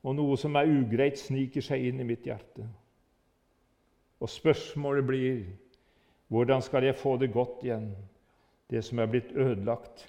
og 0.02 0.16
noe 0.16 0.38
som 0.40 0.56
er 0.58 0.70
ugreit, 0.70 1.20
sniker 1.20 1.62
seg 1.62 1.84
inn 1.90 2.00
i 2.00 2.06
mitt 2.08 2.24
hjerte. 2.26 2.64
Og 4.22 4.30
spørsmålet 4.32 5.06
blir 5.06 5.44
hvordan 6.32 6.64
skal 6.64 6.88
jeg 6.88 6.96
få 6.96 7.18
det 7.20 7.28
godt 7.34 7.60
igjen, 7.66 7.90
det 8.72 8.80
som 8.86 8.98
er 9.02 9.12
blitt 9.12 9.36
ødelagt? 9.36 10.08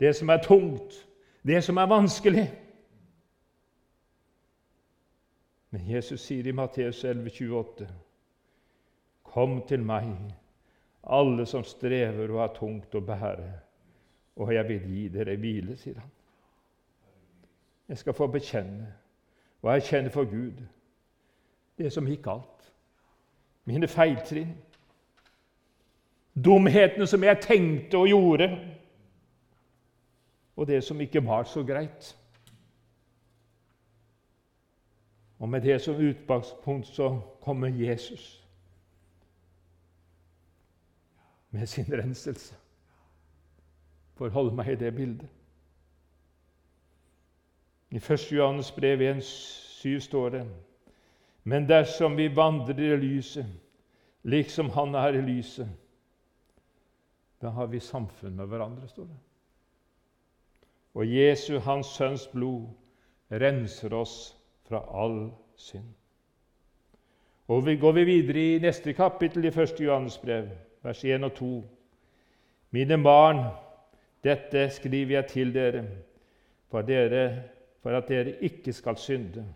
Det 0.00 0.16
som 0.16 0.28
er 0.28 0.42
tungt, 0.42 1.08
det 1.46 1.64
som 1.64 1.76
er 1.76 1.86
vanskelig. 1.86 2.46
Men 5.70 5.90
Jesus 5.90 6.20
sier 6.20 6.46
i 6.46 6.52
Matteus 6.52 7.04
11, 7.04 7.30
28, 7.30 7.88
Kom 9.28 9.60
til 9.68 9.82
meg, 9.84 10.14
alle 11.04 11.46
som 11.46 11.64
strever 11.64 12.30
og 12.30 12.40
har 12.40 12.54
tungt 12.56 12.94
å 12.94 13.02
bære, 13.04 13.50
og 14.36 14.54
jeg 14.54 14.68
vil 14.68 14.86
gi 14.88 15.08
dere 15.12 15.36
hvile, 15.36 15.76
sier 15.76 15.98
han. 16.00 16.14
Jeg 17.88 17.98
skal 17.98 18.16
få 18.16 18.26
bekjenne 18.32 18.88
hva 19.60 19.74
jeg 19.76 19.88
kjenner 19.88 20.14
for 20.14 20.28
Gud, 20.30 20.60
det 21.78 21.92
som 21.92 22.06
gikk 22.08 22.26
alt. 22.30 22.72
Mine 23.68 23.88
feiltrinn, 23.88 24.54
dumhetene 26.44 27.06
som 27.06 27.24
jeg 27.24 27.40
tenkte 27.44 27.98
og 27.98 28.08
gjorde 28.08 28.48
og 30.58 30.66
det 30.66 30.80
som 30.84 31.00
ikke 31.00 31.22
var 31.22 31.44
så 31.46 31.62
greit. 31.62 32.16
Og 35.38 35.48
med 35.48 35.60
det 35.62 35.76
som 35.80 35.94
utgangspunkt 35.94 36.86
så 36.86 37.20
kommer 37.40 37.68
Jesus 37.68 38.44
med 41.50 41.66
sin 41.66 41.84
renselse. 41.92 42.54
for 44.18 44.28
holde 44.28 44.54
meg 44.54 44.72
i 44.72 44.74
det 44.74 44.94
bildet. 44.94 45.28
I 47.90 47.96
1. 47.96 48.32
Johannes 48.32 48.72
brev 48.74 48.98
1,7 48.98 50.00
står 50.00 50.28
det 50.28 50.42
Men 51.42 51.68
dersom 51.68 52.16
vi 52.16 52.36
vandrer 52.36 52.78
i 52.78 52.96
lyset, 52.96 53.46
liksom 54.22 54.70
Han 54.70 54.94
er 54.94 55.08
i 55.08 55.20
lyset, 55.20 55.68
da 57.40 57.48
har 57.48 57.66
vi 57.66 57.80
samfunn 57.80 58.36
med 58.36 58.46
hverandre, 58.46 58.88
står 58.88 59.04
det. 59.04 59.27
Og 60.98 61.06
Jesu, 61.06 61.58
Hans 61.62 61.86
Sønns 61.94 62.26
blod, 62.26 62.64
renser 63.30 63.94
oss 63.94 64.14
fra 64.66 64.80
all 65.04 65.28
synd. 65.54 65.86
Og 67.48 67.66
vi 67.66 67.76
Går 67.76 67.92
vi 67.92 68.04
videre 68.04 68.42
i 68.54 68.58
neste 68.58 68.92
kapittel 68.92 69.44
i 69.44 69.52
1. 69.54 69.80
Johannes 69.80 70.18
brev, 70.18 70.48
vers 70.82 71.04
1 71.04 71.24
og 71.24 71.34
2. 71.34 71.64
Mine 72.70 72.98
barn, 73.02 73.44
dette 74.24 74.70
skriver 74.70 75.14
jeg 75.14 75.26
til 75.26 75.54
dere 75.54 75.84
for, 76.68 76.82
dere, 76.82 77.42
for 77.82 77.94
at 77.94 78.08
dere 78.08 78.34
ikke 78.42 78.72
skal 78.72 78.96
synde. 78.96 79.46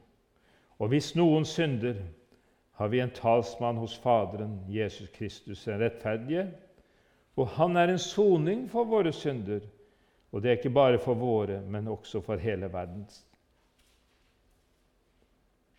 Og 0.78 0.88
hvis 0.88 1.16
noen 1.16 1.44
synder, 1.44 1.98
har 2.78 2.88
vi 2.88 3.00
en 3.00 3.10
talsmann 3.10 3.76
hos 3.76 3.98
Faderen, 3.98 4.60
Jesus 4.68 5.10
Kristus, 5.14 5.64
den 5.64 5.80
rettferdige. 5.80 6.46
Og 7.36 7.48
han 7.48 7.76
er 7.76 7.90
en 7.90 7.98
soning 7.98 8.70
for 8.70 8.84
våre 8.84 9.12
synder. 9.12 9.60
Og 10.32 10.42
det 10.42 10.50
er 10.50 10.56
ikke 10.56 10.72
bare 10.72 10.98
for 10.98 11.14
våre, 11.14 11.60
men 11.60 11.88
også 11.88 12.22
for 12.24 12.40
hele 12.40 12.72
verdens. 12.72 13.24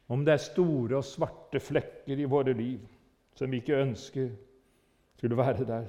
Om 0.07 0.25
det 0.25 0.33
er 0.33 0.43
store 0.43 0.99
og 0.99 1.07
svarte 1.07 1.59
flekker 1.63 2.19
i 2.19 2.29
våre 2.29 2.53
liv 2.53 2.81
som 3.33 3.49
vi 3.49 3.63
ikke 3.63 3.79
ønsker 3.81 4.29
skulle 5.17 5.37
være 5.37 5.65
der, 5.65 5.87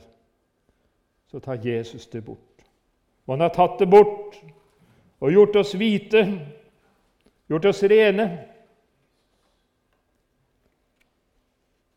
så 1.29 1.41
tar 1.45 1.61
Jesus 1.61 2.07
det 2.07 2.25
bort. 2.25 2.65
Og 3.27 3.35
han 3.35 3.45
har 3.45 3.53
tatt 3.53 3.79
det 3.81 3.91
bort 3.91 4.39
og 5.21 5.33
gjort 5.33 5.57
oss 5.57 5.75
hvite, 5.77 6.23
gjort 7.49 7.69
oss 7.69 7.83
rene. 7.91 8.27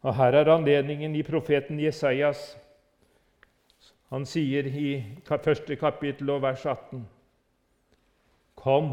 Og 0.03 0.15
her 0.15 0.39
er 0.39 0.51
anledningen 0.51 1.15
i 1.15 1.23
profeten 1.23 1.79
Jesajas. 1.79 2.57
Han 4.09 4.25
sier 4.25 4.67
i 4.67 4.89
første 5.27 5.75
kapittel 5.75 6.29
og 6.29 6.41
vers 6.41 6.65
18.: 6.65 7.07
Kom 8.55 8.91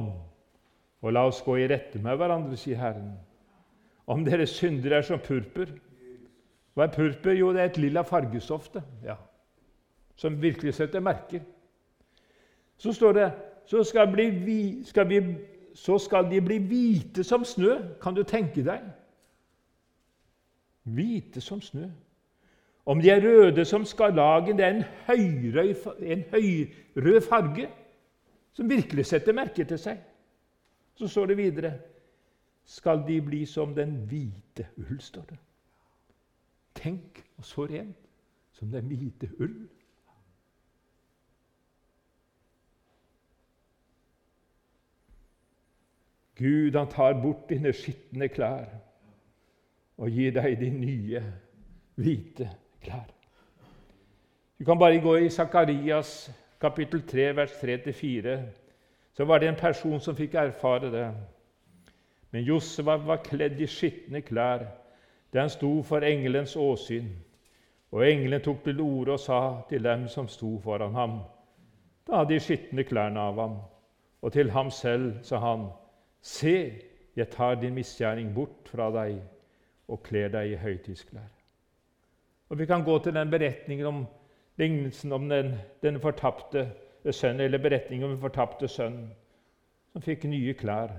og 1.02 1.12
la 1.12 1.26
oss 1.28 1.42
gå 1.44 1.56
i 1.56 1.68
rette 1.70 2.00
med 2.02 2.16
hverandre, 2.16 2.56
sier 2.56 2.80
Herren. 2.80 3.12
Om 4.06 4.24
deres 4.24 4.50
synder 4.50 4.98
er 4.98 5.02
som 5.02 5.18
purpur 5.18 5.70
Hva 6.74 6.84
er 6.84 6.92
purpur? 6.92 7.32
Jo, 7.32 7.52
det 7.52 7.60
er 7.60 7.70
et 7.70 7.78
lilla 7.78 8.02
fargestoff 8.02 8.68
ja. 9.04 9.14
som 10.16 10.42
virkelig 10.42 10.74
setter 10.74 11.00
merker. 11.00 11.40
Så 12.76 12.92
står 12.92 13.12
det 13.12 13.32
så 13.66 13.84
skal, 13.84 14.12
bli, 14.12 14.84
skal 14.84 15.08
vi, 15.08 15.20
så 15.74 15.98
skal 15.98 16.30
de 16.30 16.40
bli 16.40 16.58
hvite 16.58 17.24
som 17.24 17.44
snø. 17.44 17.78
Kan 18.02 18.14
du 18.14 18.22
tenke 18.22 18.64
deg? 18.64 18.82
Hvite 20.82 21.40
som 21.40 21.62
snø. 21.62 21.88
Om 22.86 23.00
de 23.00 23.10
er 23.10 23.22
røde 23.24 23.64
som 23.64 23.84
skarlagen, 23.84 24.58
det 24.58 24.64
er 24.64 24.74
en, 24.74 24.84
høyrøy, 25.06 25.74
en 26.02 26.24
høyrød 26.30 27.20
farge 27.20 27.68
som 28.52 28.70
virkelig 28.70 29.06
setter 29.06 29.32
merke 29.32 29.64
til 29.64 29.80
seg. 29.80 30.02
Så 30.94 31.08
står 31.08 31.32
det 31.32 31.36
videre 31.36 31.72
skal 32.64 33.02
de 33.08 33.20
bli 33.22 33.44
som 33.46 33.74
den 33.74 33.96
hvite 34.08 34.68
ull, 34.76 35.00
står 35.00 35.24
det. 35.30 35.38
Tenk, 36.74 37.24
og 37.36 37.44
så 37.44 37.66
rent 37.68 37.96
som 38.52 38.70
den 38.72 38.86
hvite 38.88 39.30
ull. 39.40 39.56
Gud, 46.36 46.76
han 46.76 46.90
tar 46.90 47.16
bort 47.22 47.48
dine 47.48 47.72
skitne 47.72 48.28
klær 48.28 48.66
og 49.96 50.10
gir 50.10 50.34
deg 50.34 50.58
de 50.60 50.70
nye, 50.74 51.24
hvite 51.96 52.44
klær. 52.44 52.63
Du 54.58 54.64
kan 54.64 54.78
bare 54.78 55.00
gå 55.00 55.16
i 55.16 55.30
Sakarias 55.30 56.30
kapittel 56.60 57.02
3, 57.02 57.32
vers 57.36 57.50
3-4. 57.62 58.38
Så 59.12 59.24
var 59.24 59.38
det 59.38 59.48
en 59.48 59.60
person 59.60 60.00
som 60.00 60.16
fikk 60.16 60.34
erfare 60.34 60.90
det. 60.90 61.08
Men 62.30 62.42
Josef 62.42 62.86
var 62.86 63.22
kledd 63.22 63.60
i 63.60 63.66
skitne 63.66 64.20
klær 64.20 64.64
da 65.32 65.40
han 65.40 65.50
sto 65.50 65.82
for 65.82 66.02
engelens 66.06 66.56
åsyn. 66.56 67.08
Og 67.94 68.06
engelen 68.06 68.42
tok 68.42 68.64
til 68.64 68.80
orde 68.80 69.14
og 69.14 69.20
sa 69.20 69.40
til 69.68 69.84
dem 69.84 70.08
som 70.08 70.28
sto 70.28 70.56
foran 70.62 70.94
ham, 70.94 71.20
ta 72.06 72.24
de 72.24 72.40
skitne 72.40 72.84
klærne 72.86 73.20
av 73.20 73.38
ham. 73.38 73.56
Og 74.22 74.32
til 74.32 74.50
ham 74.50 74.70
selv 74.70 75.22
sa 75.22 75.38
han, 75.38 75.68
Se, 76.22 76.72
jeg 77.16 77.28
tar 77.30 77.54
din 77.60 77.74
misgjerning 77.74 78.34
bort 78.34 78.70
fra 78.72 78.88
deg 78.90 79.18
og 79.88 80.02
kler 80.02 80.30
deg 80.32 80.54
i 80.54 80.56
høytidsklær. 80.56 81.33
Og 82.48 82.58
Vi 82.58 82.66
kan 82.66 82.84
gå 82.84 82.98
til 82.98 83.14
den 83.14 83.30
beretningen 83.30 83.86
om 83.86 84.06
lignelsen 84.56 85.12
om 85.12 85.28
den, 85.28 85.54
den 85.82 86.00
fortapte 86.00 86.72
sønnen, 87.10 87.40
eller 87.40 87.58
beretningen 87.58 88.04
om 88.04 88.10
den 88.10 88.20
fortapte 88.20 88.68
sønnen, 88.68 89.10
som 89.92 90.02
fikk 90.02 90.24
nye 90.24 90.54
klær 90.54 90.92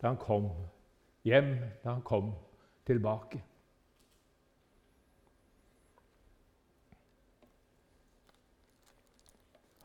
da 0.00 0.08
han 0.08 0.16
kom 0.16 0.50
hjem, 1.24 1.56
da 1.84 1.94
han 1.94 2.02
kom 2.02 2.32
tilbake. 2.86 3.42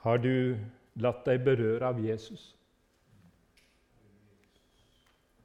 Har 0.05 0.17
du 0.21 0.57
latt 1.01 1.25
deg 1.25 1.41
berøre 1.43 1.87
av 1.89 1.99
Jesus? 1.99 2.51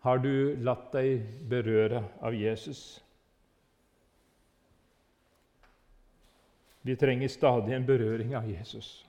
Har 0.05 0.20
du 0.20 0.57
latt 0.61 0.92
deg 0.92 1.25
berøre 1.49 2.05
av 2.20 2.37
Jesus? 2.37 3.01
Vi 6.83 6.97
trenger 6.97 7.29
stadig 7.29 7.75
en 7.75 7.87
berøring 7.87 8.35
av 8.37 8.49
Jesus. 8.51 9.07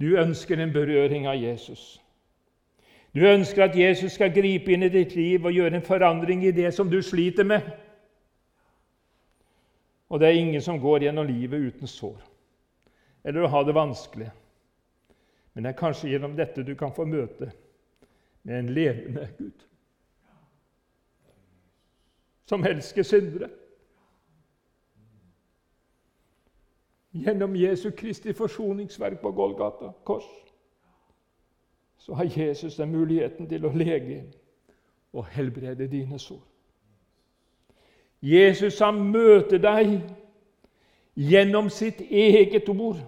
Du 0.00 0.16
ønsker 0.18 0.58
en 0.58 0.72
berøring 0.72 1.26
av 1.26 1.36
Jesus. 1.36 2.00
Du 3.14 3.20
ønsker 3.28 3.64
at 3.64 3.76
Jesus 3.76 4.12
skal 4.12 4.32
gripe 4.32 4.72
inn 4.72 4.82
i 4.82 4.92
ditt 4.92 5.14
liv 5.16 5.44
og 5.44 5.52
gjøre 5.52 5.76
en 5.76 5.84
forandring 5.84 6.44
i 6.44 6.54
det 6.56 6.72
som 6.74 6.90
du 6.90 7.02
sliter 7.02 7.44
med. 7.44 7.68
Og 10.08 10.20
det 10.20 10.28
er 10.28 10.40
ingen 10.40 10.60
som 10.60 10.80
går 10.80 11.06
gjennom 11.06 11.26
livet 11.28 11.72
uten 11.72 11.88
sår 11.88 12.20
eller 13.24 13.44
å 13.44 13.50
ha 13.52 13.60
det 13.62 13.74
vanskelig. 13.76 14.30
Men 15.52 15.64
det 15.64 15.72
er 15.72 15.78
kanskje 15.78 16.08
gjennom 16.10 16.32
dette 16.36 16.64
du 16.66 16.72
kan 16.78 16.94
få 16.94 17.04
møte 17.06 17.52
med 18.42 18.58
en 18.58 18.72
levende 18.74 19.28
Gud 19.38 19.68
som 22.48 22.64
elsker 22.66 23.06
syndere. 23.06 23.48
Gjennom 27.12 27.56
Jesu 27.56 27.90
Kristi 27.90 28.32
forsoningsverk 28.32 29.20
på 29.20 29.32
Golgata 29.32 29.92
kors 30.04 30.28
så 31.98 32.14
har 32.14 32.24
Jesus 32.24 32.76
den 32.76 32.90
muligheten 32.90 33.46
til 33.48 33.64
å 33.64 33.70
lege 33.74 34.24
og 35.12 35.26
helbrede 35.30 35.86
dine 35.86 36.18
sår. 36.18 36.40
Jesus 38.22 38.78
han 38.78 38.98
møter 39.12 39.58
deg 39.62 40.00
gjennom 41.14 41.70
sitt 41.70 42.00
eget 42.10 42.68
ord, 42.68 42.98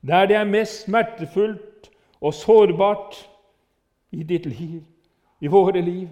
der 0.00 0.26
det 0.26 0.36
er 0.36 0.44
mest 0.44 0.84
smertefullt 0.84 1.90
og 2.20 2.34
sårbart 2.34 3.30
i 4.10 4.22
ditt 4.22 4.46
liv, 4.46 4.82
i 5.40 5.46
våre 5.46 5.80
liv. 5.80 6.08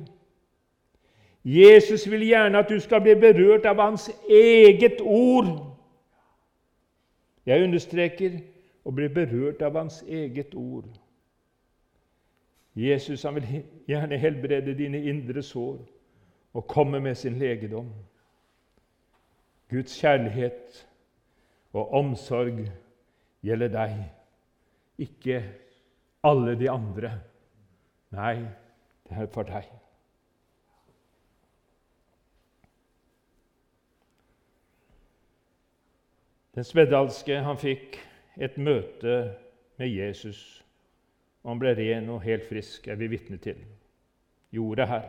Jesus 1.44 2.10
vil 2.10 2.24
gjerne 2.26 2.58
at 2.58 2.68
du 2.68 2.80
skal 2.80 3.00
bli 3.00 3.14
berørt 3.14 3.66
av 3.66 3.80
hans 3.80 4.10
eget 4.30 5.00
ord. 5.00 5.65
Jeg 7.46 7.62
understreker 7.62 8.40
å 8.86 8.92
bli 8.94 9.08
berørt 9.12 9.62
av 9.62 9.76
hans 9.78 10.00
eget 10.02 10.54
ord. 10.54 10.88
Jesus 12.76 13.22
han 13.24 13.38
vil 13.38 13.62
gjerne 13.88 14.18
helbrede 14.20 14.74
dine 14.76 15.00
indre 15.08 15.42
sår 15.42 15.78
og 16.56 16.66
komme 16.68 17.00
med 17.00 17.16
sin 17.16 17.38
legedom. 17.38 17.88
Guds 19.70 19.96
kjærlighet 20.00 20.82
og 21.72 21.94
omsorg 21.94 22.66
gjelder 23.46 23.72
deg, 23.72 23.96
ikke 24.98 25.40
alle 26.26 26.54
de 26.58 26.70
andre. 26.70 27.10
Nei, 28.14 28.36
det 29.08 29.18
er 29.22 29.32
for 29.32 29.48
deg. 29.48 29.66
Den 36.56 36.64
spedalske 36.64 37.36
han 37.44 37.58
fikk 37.60 37.98
et 38.40 38.56
møte 38.56 39.16
med 39.76 39.92
Jesus. 39.92 40.40
og 41.44 41.52
Han 41.52 41.60
ble 41.60 41.74
ren 41.76 42.08
og 42.14 42.24
helt 42.24 42.46
frisk, 42.48 42.88
er 42.88 42.96
vi 42.96 43.10
vitne 43.12 43.36
til. 43.36 43.60
Gjorde 44.56 44.86
her. 44.88 45.06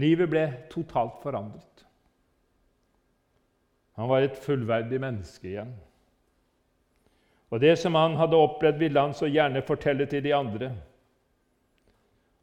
Livet 0.00 0.30
ble 0.32 0.46
totalt 0.72 1.20
forandret. 1.20 1.84
Han 4.00 4.08
var 4.08 4.24
et 4.24 4.38
fullverdig 4.40 5.00
menneske 5.02 5.50
igjen. 5.50 5.74
Og 7.52 7.60
det 7.60 7.74
som 7.78 7.98
han 8.00 8.16
hadde 8.16 8.38
opplevd, 8.40 8.78
ville 8.80 9.00
han 9.00 9.12
så 9.12 9.28
gjerne 9.28 9.60
fortelle 9.66 10.06
til 10.08 10.24
de 10.24 10.32
andre. 10.32 10.70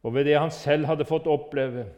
Og 0.06 0.14
ved 0.14 0.30
det 0.30 0.38
han 0.38 0.54
selv 0.54 0.86
hadde 0.86 1.08
fått 1.08 1.26
oppleve, 1.26 1.88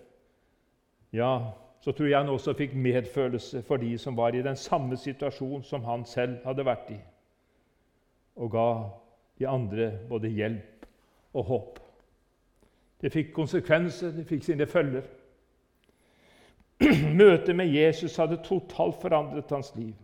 ja, 1.13 1.53
så 1.83 1.93
tror 1.93 2.07
jeg 2.09 2.19
han 2.19 2.31
også 2.31 2.55
fikk 2.55 2.75
medfølelse 2.79 3.63
for 3.67 3.83
de 3.83 3.97
som 3.99 4.17
var 4.17 4.37
i 4.39 4.43
den 4.43 4.57
samme 4.57 4.97
situasjon 4.97 5.65
som 5.67 5.85
han 5.85 6.05
selv 6.07 6.39
hadde 6.47 6.67
vært 6.67 6.93
i, 6.95 6.99
og 8.37 8.51
ga 8.51 8.69
de 9.39 9.49
andre 9.49 9.91
både 10.09 10.31
hjelp 10.31 10.87
og 11.35 11.45
håp. 11.45 11.81
Det 13.03 13.11
fikk 13.11 13.33
konsekvenser, 13.35 14.13
det 14.15 14.27
fikk 14.29 14.45
sine 14.47 14.67
følger. 14.67 15.03
Møtet 17.19 17.57
med 17.57 17.67
Jesus 17.67 18.17
hadde 18.17 18.39
totalt 18.47 19.01
forandret 19.03 19.51
hans 19.51 19.73
liv. 19.75 19.95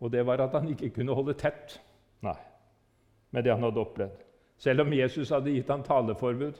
Og 0.00 0.12
det 0.12 0.26
var 0.26 0.44
at 0.44 0.54
han 0.54 0.68
ikke 0.70 0.92
kunne 1.00 1.14
holde 1.14 1.34
tett 1.38 1.80
Nei, 2.24 2.38
med 3.30 3.44
det 3.44 3.52
han 3.52 3.66
hadde 3.66 3.82
opplevd. 3.82 4.22
Selv 4.56 4.80
om 4.80 4.92
Jesus 4.94 5.28
hadde 5.34 5.52
gitt 5.52 5.68
ham 5.68 5.82
taleforbud. 5.84 6.56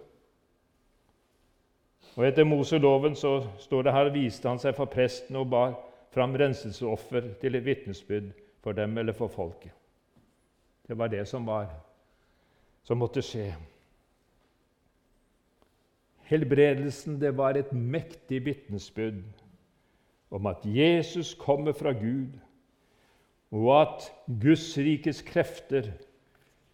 Og 2.16 2.26
Etter 2.28 2.46
Moseloven 2.46 3.16
så 3.18 3.40
står 3.58 3.82
det 3.82 3.94
her 3.96 4.12
viste 4.14 4.48
han 4.48 4.60
seg 4.62 4.76
for 4.76 4.90
presten 4.90 5.36
og 5.40 5.48
bar 5.50 5.74
fram 6.14 6.36
renselsesoffer 6.38 7.32
til 7.40 7.58
et 7.58 7.64
vitnesbyrd 7.66 8.30
for 8.62 8.76
dem 8.76 8.98
eller 8.98 9.16
for 9.16 9.28
folket. 9.28 9.72
Det 10.86 10.98
var 10.98 11.08
det 11.08 11.24
som 11.28 11.46
var, 11.46 11.70
som 12.84 13.00
måtte 13.00 13.22
skje. 13.24 13.48
Helbredelsen 16.28 17.18
det 17.20 17.34
var 17.36 17.58
et 17.58 17.72
mektig 17.72 18.44
vitnesbyrd 18.44 19.24
om 20.34 20.46
at 20.46 20.64
Jesus 20.64 21.34
kommer 21.34 21.72
fra 21.72 21.92
Gud, 21.92 22.32
og 23.54 23.68
at 23.80 24.08
Guds 24.42 24.78
rikes 24.78 25.22
krefter 25.22 25.92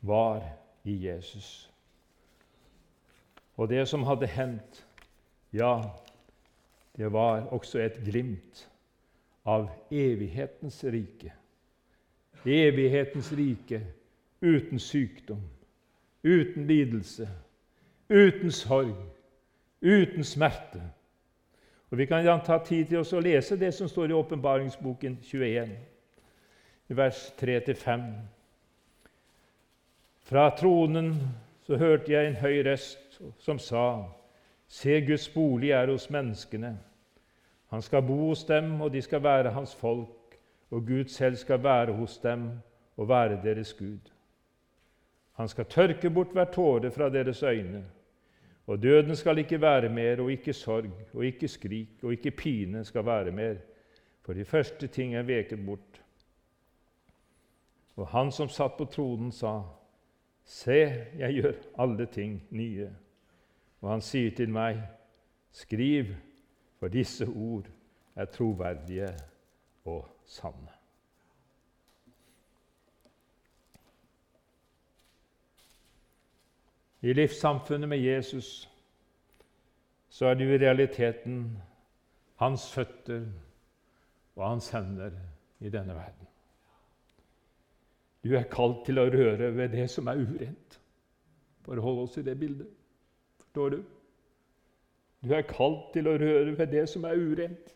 var 0.01 0.45
i 0.85 0.95
Jesus. 1.07 1.71
Og 3.57 3.69
det 3.69 3.89
som 3.89 4.07
hadde 4.09 4.27
hendt, 4.27 4.87
ja, 5.53 5.91
det 6.97 7.13
var 7.13 7.47
også 7.51 7.79
et 7.79 8.01
glimt 8.05 8.71
av 9.45 9.69
evighetens 9.91 10.85
rike. 10.85 11.33
Evighetens 12.45 13.33
rike 13.33 13.81
uten 14.41 14.79
sykdom, 14.79 15.43
uten 16.25 16.67
lidelse, 16.67 17.29
uten 18.09 18.53
sorg, 18.53 18.97
uten 19.81 20.25
smerte. 20.25 20.83
Og 21.91 21.99
Vi 21.99 22.07
kan 22.07 22.41
ta 22.47 22.59
tid 22.65 22.87
til 22.87 22.99
oss 22.99 23.13
å 23.13 23.21
lese 23.21 23.57
det 23.57 23.75
som 23.75 23.89
står 23.89 24.11
i 24.11 24.15
åpenbaringsboken 24.15 25.19
21, 25.23 25.73
vers 26.89 27.33
3-5. 27.41 28.05
Fra 30.31 30.51
tronen 30.57 31.15
så 31.67 31.77
hørte 31.77 32.13
jeg 32.13 32.27
en 32.29 32.41
høy 32.41 32.63
røst 32.67 33.21
som 33.39 33.59
sa:" 33.59 34.20
Se, 34.71 35.01
Guds 35.03 35.27
bolig 35.35 35.73
er 35.75 35.91
hos 35.91 36.07
menneskene. 36.15 36.77
Han 37.71 37.83
skal 37.83 38.03
bo 38.07 38.29
hos 38.29 38.45
dem, 38.47 38.81
og 38.81 38.93
de 38.95 39.03
skal 39.03 39.23
være 39.23 39.51
hans 39.51 39.75
folk, 39.75 40.37
og 40.71 40.87
Gud 40.87 41.11
selv 41.11 41.37
skal 41.37 41.63
være 41.63 41.93
hos 41.99 42.19
dem 42.23 42.51
og 42.97 43.09
være 43.09 43.41
deres 43.43 43.73
Gud. 43.75 44.13
Han 45.41 45.49
skal 45.49 45.65
tørke 45.65 46.11
bort 46.11 46.33
hver 46.33 46.53
tåre 46.55 46.91
fra 46.91 47.09
deres 47.11 47.43
øyne, 47.43 47.85
og 48.67 48.83
døden 48.83 49.17
skal 49.17 49.39
ikke 49.39 49.61
være 49.61 49.89
mer, 49.89 50.21
og 50.21 50.33
ikke 50.33 50.53
sorg, 50.53 50.91
og 51.15 51.25
ikke 51.25 51.49
skrik, 51.49 52.03
og 52.03 52.13
ikke 52.13 52.31
pine 52.31 52.85
skal 52.85 53.07
være 53.07 53.31
mer, 53.31 53.55
for 54.23 54.33
de 54.33 54.45
første 54.45 54.87
ting 54.87 55.15
er 55.15 55.23
veket 55.23 55.67
bort. 55.67 56.03
Og 57.97 58.07
han 58.09 58.31
som 58.33 58.49
satt 58.49 58.77
på 58.79 58.85
tronen, 58.85 59.33
sa:" 59.33 59.61
Se, 60.45 61.07
jeg 61.19 61.33
gjør 61.35 61.53
alle 61.79 62.07
ting 62.07 62.43
nye. 62.51 62.91
Og 63.81 63.91
han 63.91 64.03
sier 64.05 64.35
til 64.37 64.53
meg, 64.53 64.81
skriv, 65.53 66.13
for 66.79 66.93
disse 66.93 67.27
ord 67.27 67.69
er 68.17 68.29
troverdige 68.33 69.09
og 69.89 70.05
sanne. 70.29 70.77
I 77.01 77.13
livssamfunnet 77.17 77.89
med 77.89 77.99
Jesus 77.99 78.69
så 80.13 80.27
er 80.27 80.35
du 80.37 80.45
i 80.45 80.59
realiteten 80.61 81.63
hans 82.41 82.67
føtter 82.73 83.25
og 84.37 84.49
hans 84.49 84.69
hender 84.75 85.15
i 85.61 85.73
denne 85.73 85.95
verden. 85.97 86.29
Du 88.25 88.35
er 88.37 88.49
kalt 88.53 88.85
til 88.85 89.01
å 89.01 89.09
røre 89.09 89.49
ved 89.57 89.73
det 89.73 89.87
som 89.89 90.11
er 90.13 90.21
urent, 90.21 90.77
for 91.65 91.81
å 91.81 91.85
holde 91.85 92.05
oss 92.05 92.19
i 92.21 92.25
det 92.27 92.37
bildet. 92.41 92.69
Forstår 93.51 93.69
du? 93.69 93.85
Du 95.23 95.33
er 95.35 95.43
kalt 95.43 95.89
til 95.93 96.07
å 96.07 96.13
røre 96.15 96.53
ved 96.55 96.69
det 96.71 96.85
som 96.89 97.03
er 97.05 97.19
urent. 97.19 97.73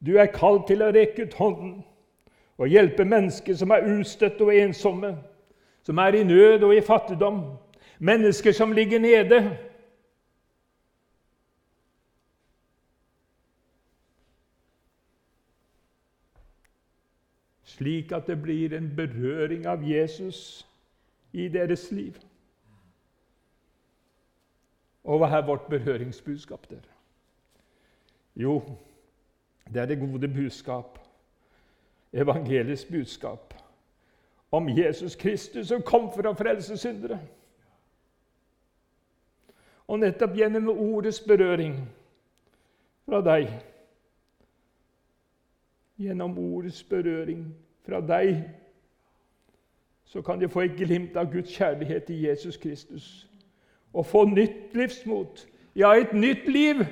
Du 0.00 0.14
er 0.16 0.30
kalt 0.32 0.64
til 0.70 0.80
å 0.80 0.88
rekke 0.88 1.26
ut 1.26 1.34
hånden 1.36 1.74
og 2.56 2.70
hjelpe 2.72 3.04
mennesker 3.04 3.58
som 3.60 3.74
er 3.76 3.84
ustøtte 3.84 4.46
og 4.46 4.56
ensomme, 4.56 5.10
som 5.84 6.00
er 6.00 6.16
i 6.16 6.22
nød 6.24 6.64
og 6.64 6.72
i 6.72 6.80
fattigdom, 6.80 7.42
mennesker 7.98 8.56
som 8.56 8.72
ligger 8.72 9.02
nede. 9.04 9.42
Slik 17.68 18.16
at 18.16 18.32
det 18.32 18.38
blir 18.40 18.72
en 18.72 18.88
berøring 18.96 19.68
av 19.68 19.84
Jesus 19.84 20.64
i 21.36 21.50
deres 21.52 21.90
liv. 21.92 22.16
Og 25.06 25.20
hva 25.22 25.30
er 25.30 25.46
vårt 25.46 25.68
berøringsbudskap, 25.70 26.66
der? 26.70 26.82
Jo, 28.36 28.58
det 29.66 29.82
er 29.82 29.86
det 29.86 30.00
gode 30.00 30.28
budskap, 30.28 30.98
evangeliets 32.12 32.84
budskap, 32.84 33.54
om 34.50 34.68
Jesus 34.68 35.16
Kristus 35.16 35.68
som 35.68 35.82
kom 35.82 36.10
for 36.14 36.26
å 36.26 36.34
frelse 36.34 36.76
syndere. 36.78 37.20
Og 39.86 40.02
nettopp 40.02 40.34
gjennom 40.34 40.68
ordets 40.74 41.20
berøring 41.22 41.78
fra 43.06 43.22
deg 43.22 43.50
Gjennom 45.96 46.34
ordets 46.38 46.82
berøring 46.84 47.46
fra 47.86 48.02
deg 48.04 48.42
så 50.04 50.20
kan 50.22 50.40
de 50.40 50.48
få 50.48 50.66
et 50.66 50.76
glimt 50.76 51.16
av 51.16 51.30
Guds 51.32 51.54
kjærlighet 51.56 52.10
i 52.12 52.18
Jesus 52.26 52.58
Kristus 52.60 53.06
og 53.96 54.06
få 54.06 54.24
nytt 54.28 54.74
livsmot. 54.76 55.46
Ja, 55.76 55.94
et 55.96 56.12
nytt 56.12 56.44
liv. 56.48 56.84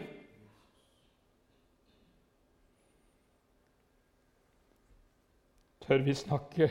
Tør 5.85 6.01
vi 6.05 6.15
snakke 6.17 6.71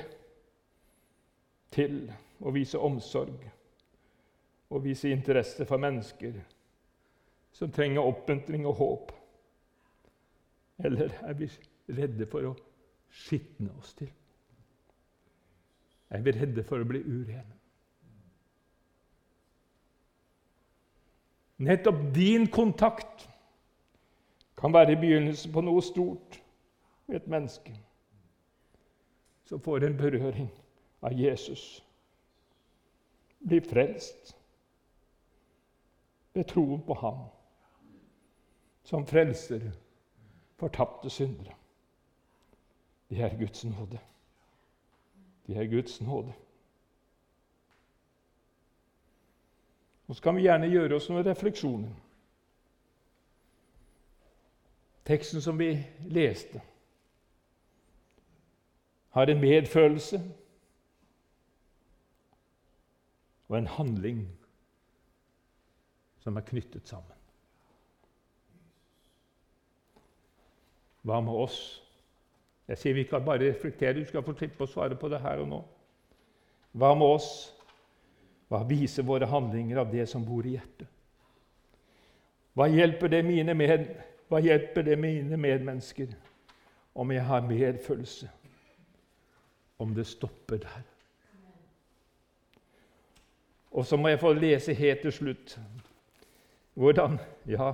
til 1.72 2.14
og 2.42 2.56
vise 2.58 2.80
omsorg 2.80 3.46
og 4.74 4.84
vise 4.84 5.12
interesse 5.14 5.66
for 5.70 5.78
mennesker 5.78 6.40
som 7.54 7.72
trenger 7.72 8.02
oppmuntring 8.02 8.66
og 8.66 8.74
håp? 8.82 9.12
Eller 10.82 11.14
er 11.22 11.38
vi 11.38 11.50
redde 11.94 12.26
for 12.26 12.50
å 12.50 12.56
skitne 13.14 13.70
oss 13.78 13.94
til? 13.94 14.10
Er 16.10 16.26
vi 16.26 16.34
redde 16.34 16.66
for 16.66 16.82
å 16.82 16.90
bli 16.90 17.06
urene? 17.06 17.63
Nettopp 21.64 22.02
din 22.16 22.48
kontakt 22.52 23.30
kan 24.60 24.74
være 24.74 24.98
begynnelsen 25.00 25.52
på 25.54 25.64
noe 25.64 25.82
stort 25.84 26.40
ved 27.08 27.22
et 27.22 27.28
menneske 27.32 27.74
som 29.46 29.62
får 29.62 29.84
en 29.84 29.98
berøring 29.98 30.50
av 31.04 31.14
Jesus, 31.20 31.84
blir 33.44 33.64
frelst 33.68 34.34
ved 36.34 36.48
troen 36.50 36.82
på 36.88 36.96
ham 37.02 37.26
som 38.88 39.06
frelser 39.08 39.68
fortapte 40.60 41.12
syndere. 41.12 41.54
Det 43.10 43.22
er 43.22 43.38
Guds 43.38 43.66
nåde. 43.66 44.00
Det 45.48 45.58
er 45.58 45.70
Guds 45.70 46.02
nåde. 46.02 46.34
Og 50.08 50.16
så 50.16 50.24
kan 50.24 50.36
vi 50.36 50.46
gjerne 50.48 50.72
gjøre 50.72 50.98
oss 50.98 51.10
noen 51.10 51.26
refleksjoner. 51.26 51.94
Teksten 55.08 55.42
som 55.44 55.60
vi 55.60 55.74
leste, 56.12 56.62
har 59.14 59.30
en 59.30 59.42
medfølelse 59.42 60.20
og 63.48 63.58
en 63.58 63.68
handling 63.68 64.24
som 66.24 66.40
er 66.40 66.48
knyttet 66.48 66.88
sammen. 66.88 67.20
Hva 71.04 71.20
med 71.22 71.36
oss 71.36 71.62
Jeg 72.64 72.80
sier 72.80 72.96
vi 72.96 73.04
kan 73.04 73.26
bare 73.26 73.44
reflektere. 73.44 74.00
Du 74.00 74.06
skal 74.08 74.24
få 74.24 74.32
slippe 74.40 74.64
å 74.64 74.70
svare 74.72 74.96
på 74.96 75.10
det 75.12 75.18
her 75.20 75.42
og 75.44 75.50
nå. 75.52 75.58
Hva 76.80 76.94
med 76.96 77.18
oss? 77.18 77.28
Hva 78.54 78.62
viser 78.70 79.02
våre 79.02 79.26
handlinger 79.26 79.80
av 79.82 79.90
det 79.90 80.06
som 80.06 80.22
bor 80.26 80.46
i 80.46 80.52
hjertet? 80.54 80.86
Hva 82.54 82.68
hjelper 82.70 83.10
det 83.10 83.24
mine, 83.26 83.56
med, 83.58 83.88
hva 84.30 84.38
hjelper 84.46 84.86
det 84.86 84.98
mine 85.02 85.40
medmennesker 85.42 86.12
om 86.94 87.10
jeg 87.16 87.26
har 87.26 87.48
medfølelse? 87.48 88.30
Om 89.82 89.98
det 89.98 90.06
stopper 90.06 90.62
der? 90.62 90.86
Og 93.74 93.90
så 93.90 93.98
må 93.98 94.14
jeg 94.14 94.22
få 94.22 94.36
lese 94.38 94.78
helt 94.78 95.02
til 95.02 95.18
slutt 95.18 95.58
hvordan 96.78 97.18
Ja, 97.50 97.74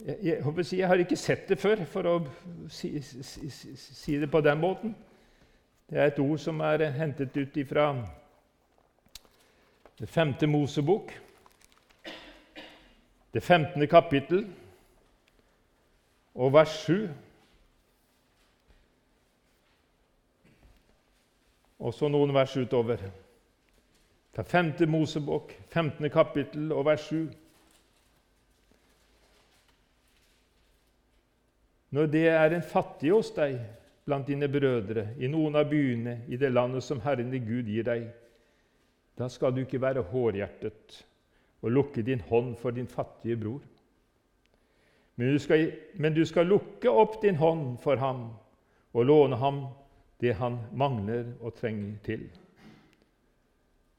jeg, 0.00 0.16
jeg, 0.22 0.64
si, 0.64 0.78
jeg, 0.80 0.88
har 0.88 1.00
ikke 1.00 1.16
sett 1.20 1.48
det 1.48 1.60
før, 1.60 1.84
for 1.88 2.08
å 2.08 2.16
si, 2.72 2.96
si, 3.00 3.48
si, 3.76 4.16
det 4.20 4.28
på 4.32 4.40
den 4.44 4.60
måten. 4.60 4.96
Det 5.88 6.00
er 6.00 6.10
et 6.10 6.20
ord 6.20 6.40
som 6.40 6.60
er 6.64 6.88
hentet 6.96 7.36
ut 7.36 7.60
fra 7.68 7.90
det 9.98 10.06
femte 10.06 10.46
Mosebok, 10.46 11.12
det 13.32 13.40
femtende 13.40 13.86
kapittel 13.86 14.46
og 16.34 16.52
vers 16.52 16.74
sju. 16.84 17.06
Og 21.78 21.94
så 21.94 22.08
noen 22.08 22.32
vers 22.34 22.56
utover. 22.56 23.00
Fra 24.36 24.44
femte 24.44 24.86
Mosebok, 24.86 25.52
femtende 25.72 26.10
kapittel 26.12 26.72
og 26.72 26.84
vers 26.88 27.08
sju. 27.08 27.26
Når 31.96 32.06
det 32.12 32.28
er 32.28 32.52
en 32.52 32.64
fattig 32.64 33.14
hos 33.14 33.30
deg 33.36 33.56
blant 34.04 34.28
dine 34.28 34.48
brødre 34.52 35.08
i 35.16 35.28
noen 35.30 35.56
av 35.56 35.70
byene 35.70 36.18
i 36.28 36.36
det 36.36 36.52
landet 36.52 36.84
som 36.84 37.00
Herren 37.00 37.32
din 37.32 37.46
Gud 37.46 37.70
gir 37.72 37.86
deg, 37.86 38.10
da 39.18 39.28
skal 39.32 39.54
du 39.54 39.62
ikke 39.64 39.80
være 39.80 40.04
hårhjertet 40.10 41.06
og 41.62 41.72
lukke 41.72 42.02
din 42.02 42.20
hånd 42.20 42.56
for 42.60 42.70
din 42.70 42.88
fattige 42.88 43.36
bror. 43.36 43.62
Men 45.16 45.32
du, 45.32 45.38
skal, 45.38 45.72
men 45.94 46.14
du 46.14 46.24
skal 46.28 46.46
lukke 46.46 46.90
opp 46.90 47.22
din 47.22 47.38
hånd 47.40 47.78
for 47.80 47.96
ham 47.96 48.26
og 48.92 49.06
låne 49.08 49.36
ham 49.40 49.62
det 50.20 50.34
han 50.36 50.58
mangler 50.72 51.32
og 51.40 51.54
trenger 51.56 51.96
til. 52.04 52.26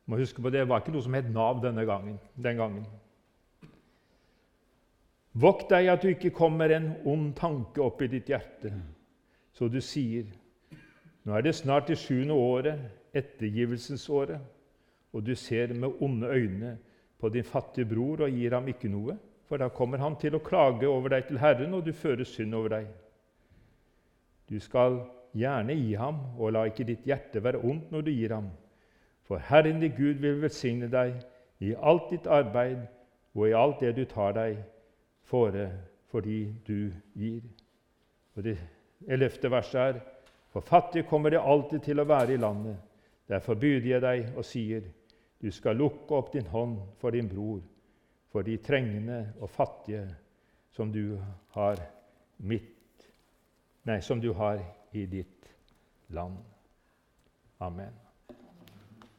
Må 0.05 0.17
huske 0.17 0.41
på 0.41 0.49
Det 0.49 0.67
var 0.69 0.81
ikke 0.81 0.93
noe 0.93 1.03
som 1.03 1.17
het 1.17 1.29
Nav 1.33 1.59
denne 1.63 1.83
gangen, 1.85 2.19
den 2.35 2.57
gangen. 2.61 2.85
Vokt 5.37 5.69
deg 5.69 5.89
at 5.91 6.01
du 6.01 6.13
ikke 6.13 6.33
kommer 6.33 6.71
en 6.73 6.93
ond 7.05 7.33
tanke 7.37 7.81
opp 7.83 8.01
i 8.01 8.09
ditt 8.09 8.29
hjerte, 8.31 8.71
så 9.53 9.67
du 9.69 9.81
sier 9.81 10.29
Nå 11.27 11.35
er 11.35 11.43
det 11.43 11.57
snart 11.57 11.89
det 11.91 11.97
sjuende 11.99 12.33
året, 12.39 12.79
ettergivelsesåret, 13.11 14.39
og 15.13 15.25
du 15.25 15.35
ser 15.35 15.73
med 15.73 16.01
onde 16.01 16.27
øyne 16.27 16.77
på 17.19 17.29
din 17.29 17.43
fattige 17.43 17.85
bror 17.85 18.25
og 18.25 18.31
gir 18.31 18.53
ham 18.53 18.67
ikke 18.67 18.89
noe, 18.91 19.17
for 19.47 19.57
da 19.57 19.69
kommer 19.69 19.97
han 19.97 20.17
til 20.19 20.35
å 20.35 20.43
klage 20.43 20.87
over 20.87 21.15
deg 21.15 21.27
til 21.27 21.39
Herren, 21.39 21.73
og 21.73 21.85
du 21.85 21.93
fører 21.95 22.27
synd 22.27 22.55
over 22.55 22.75
deg. 22.75 22.87
Du 24.49 24.59
skal 24.59 24.99
gjerne 25.37 25.75
gi 25.75 25.93
ham, 25.99 26.19
og 26.37 26.53
la 26.53 26.65
ikke 26.67 26.85
ditt 26.87 27.07
hjerte 27.07 27.43
være 27.43 27.63
ondt 27.63 27.91
når 27.91 28.05
du 28.05 28.11
gir 28.11 28.35
ham. 28.35 28.49
For 29.27 29.39
Herren 29.43 29.81
din 29.81 29.95
Gud 29.95 30.21
vil 30.23 30.41
velsigne 30.41 30.87
deg 30.91 31.17
i 31.59 31.73
alt 31.75 32.11
ditt 32.11 32.27
arbeid 32.27 32.85
og 33.35 33.47
i 33.47 33.55
alt 33.55 33.81
det 33.83 33.95
du 33.97 34.05
tar 34.09 34.35
deg 34.37 34.59
fore 35.27 35.67
fordi 36.11 36.53
du 36.67 36.91
gir. 37.13 37.41
Og 38.35 38.43
Det 38.43 38.57
ellevte 39.07 39.51
verset 39.51 39.81
er 39.81 39.99
For 40.53 40.61
fattige 40.61 41.03
kommer 41.03 41.29
det 41.29 41.39
alltid 41.43 41.79
til 41.83 41.99
å 41.99 42.07
være 42.07 42.33
i 42.33 42.37
landet. 42.37 42.77
Derfor 43.27 43.59
byr 43.59 43.83
jeg 43.85 44.01
deg 44.01 44.37
og 44.37 44.45
sier, 44.47 44.85
du 45.41 45.51
skal 45.51 45.77
lukke 45.77 46.15
opp 46.15 46.31
din 46.33 46.47
hånd 46.49 46.77
for 47.01 47.13
din 47.13 47.29
bror, 47.29 47.61
for 48.31 48.41
de 48.47 48.57
trengende 48.63 49.33
og 49.39 49.49
fattige 49.49 50.07
som 50.71 50.91
du 50.93 51.17
har, 51.55 51.81
mitt, 52.37 53.05
nei, 53.89 53.99
som 54.01 54.21
du 54.21 54.31
har 54.37 54.61
i 54.93 55.05
ditt 55.09 55.49
land. 56.13 56.37
Amen. 57.59 58.06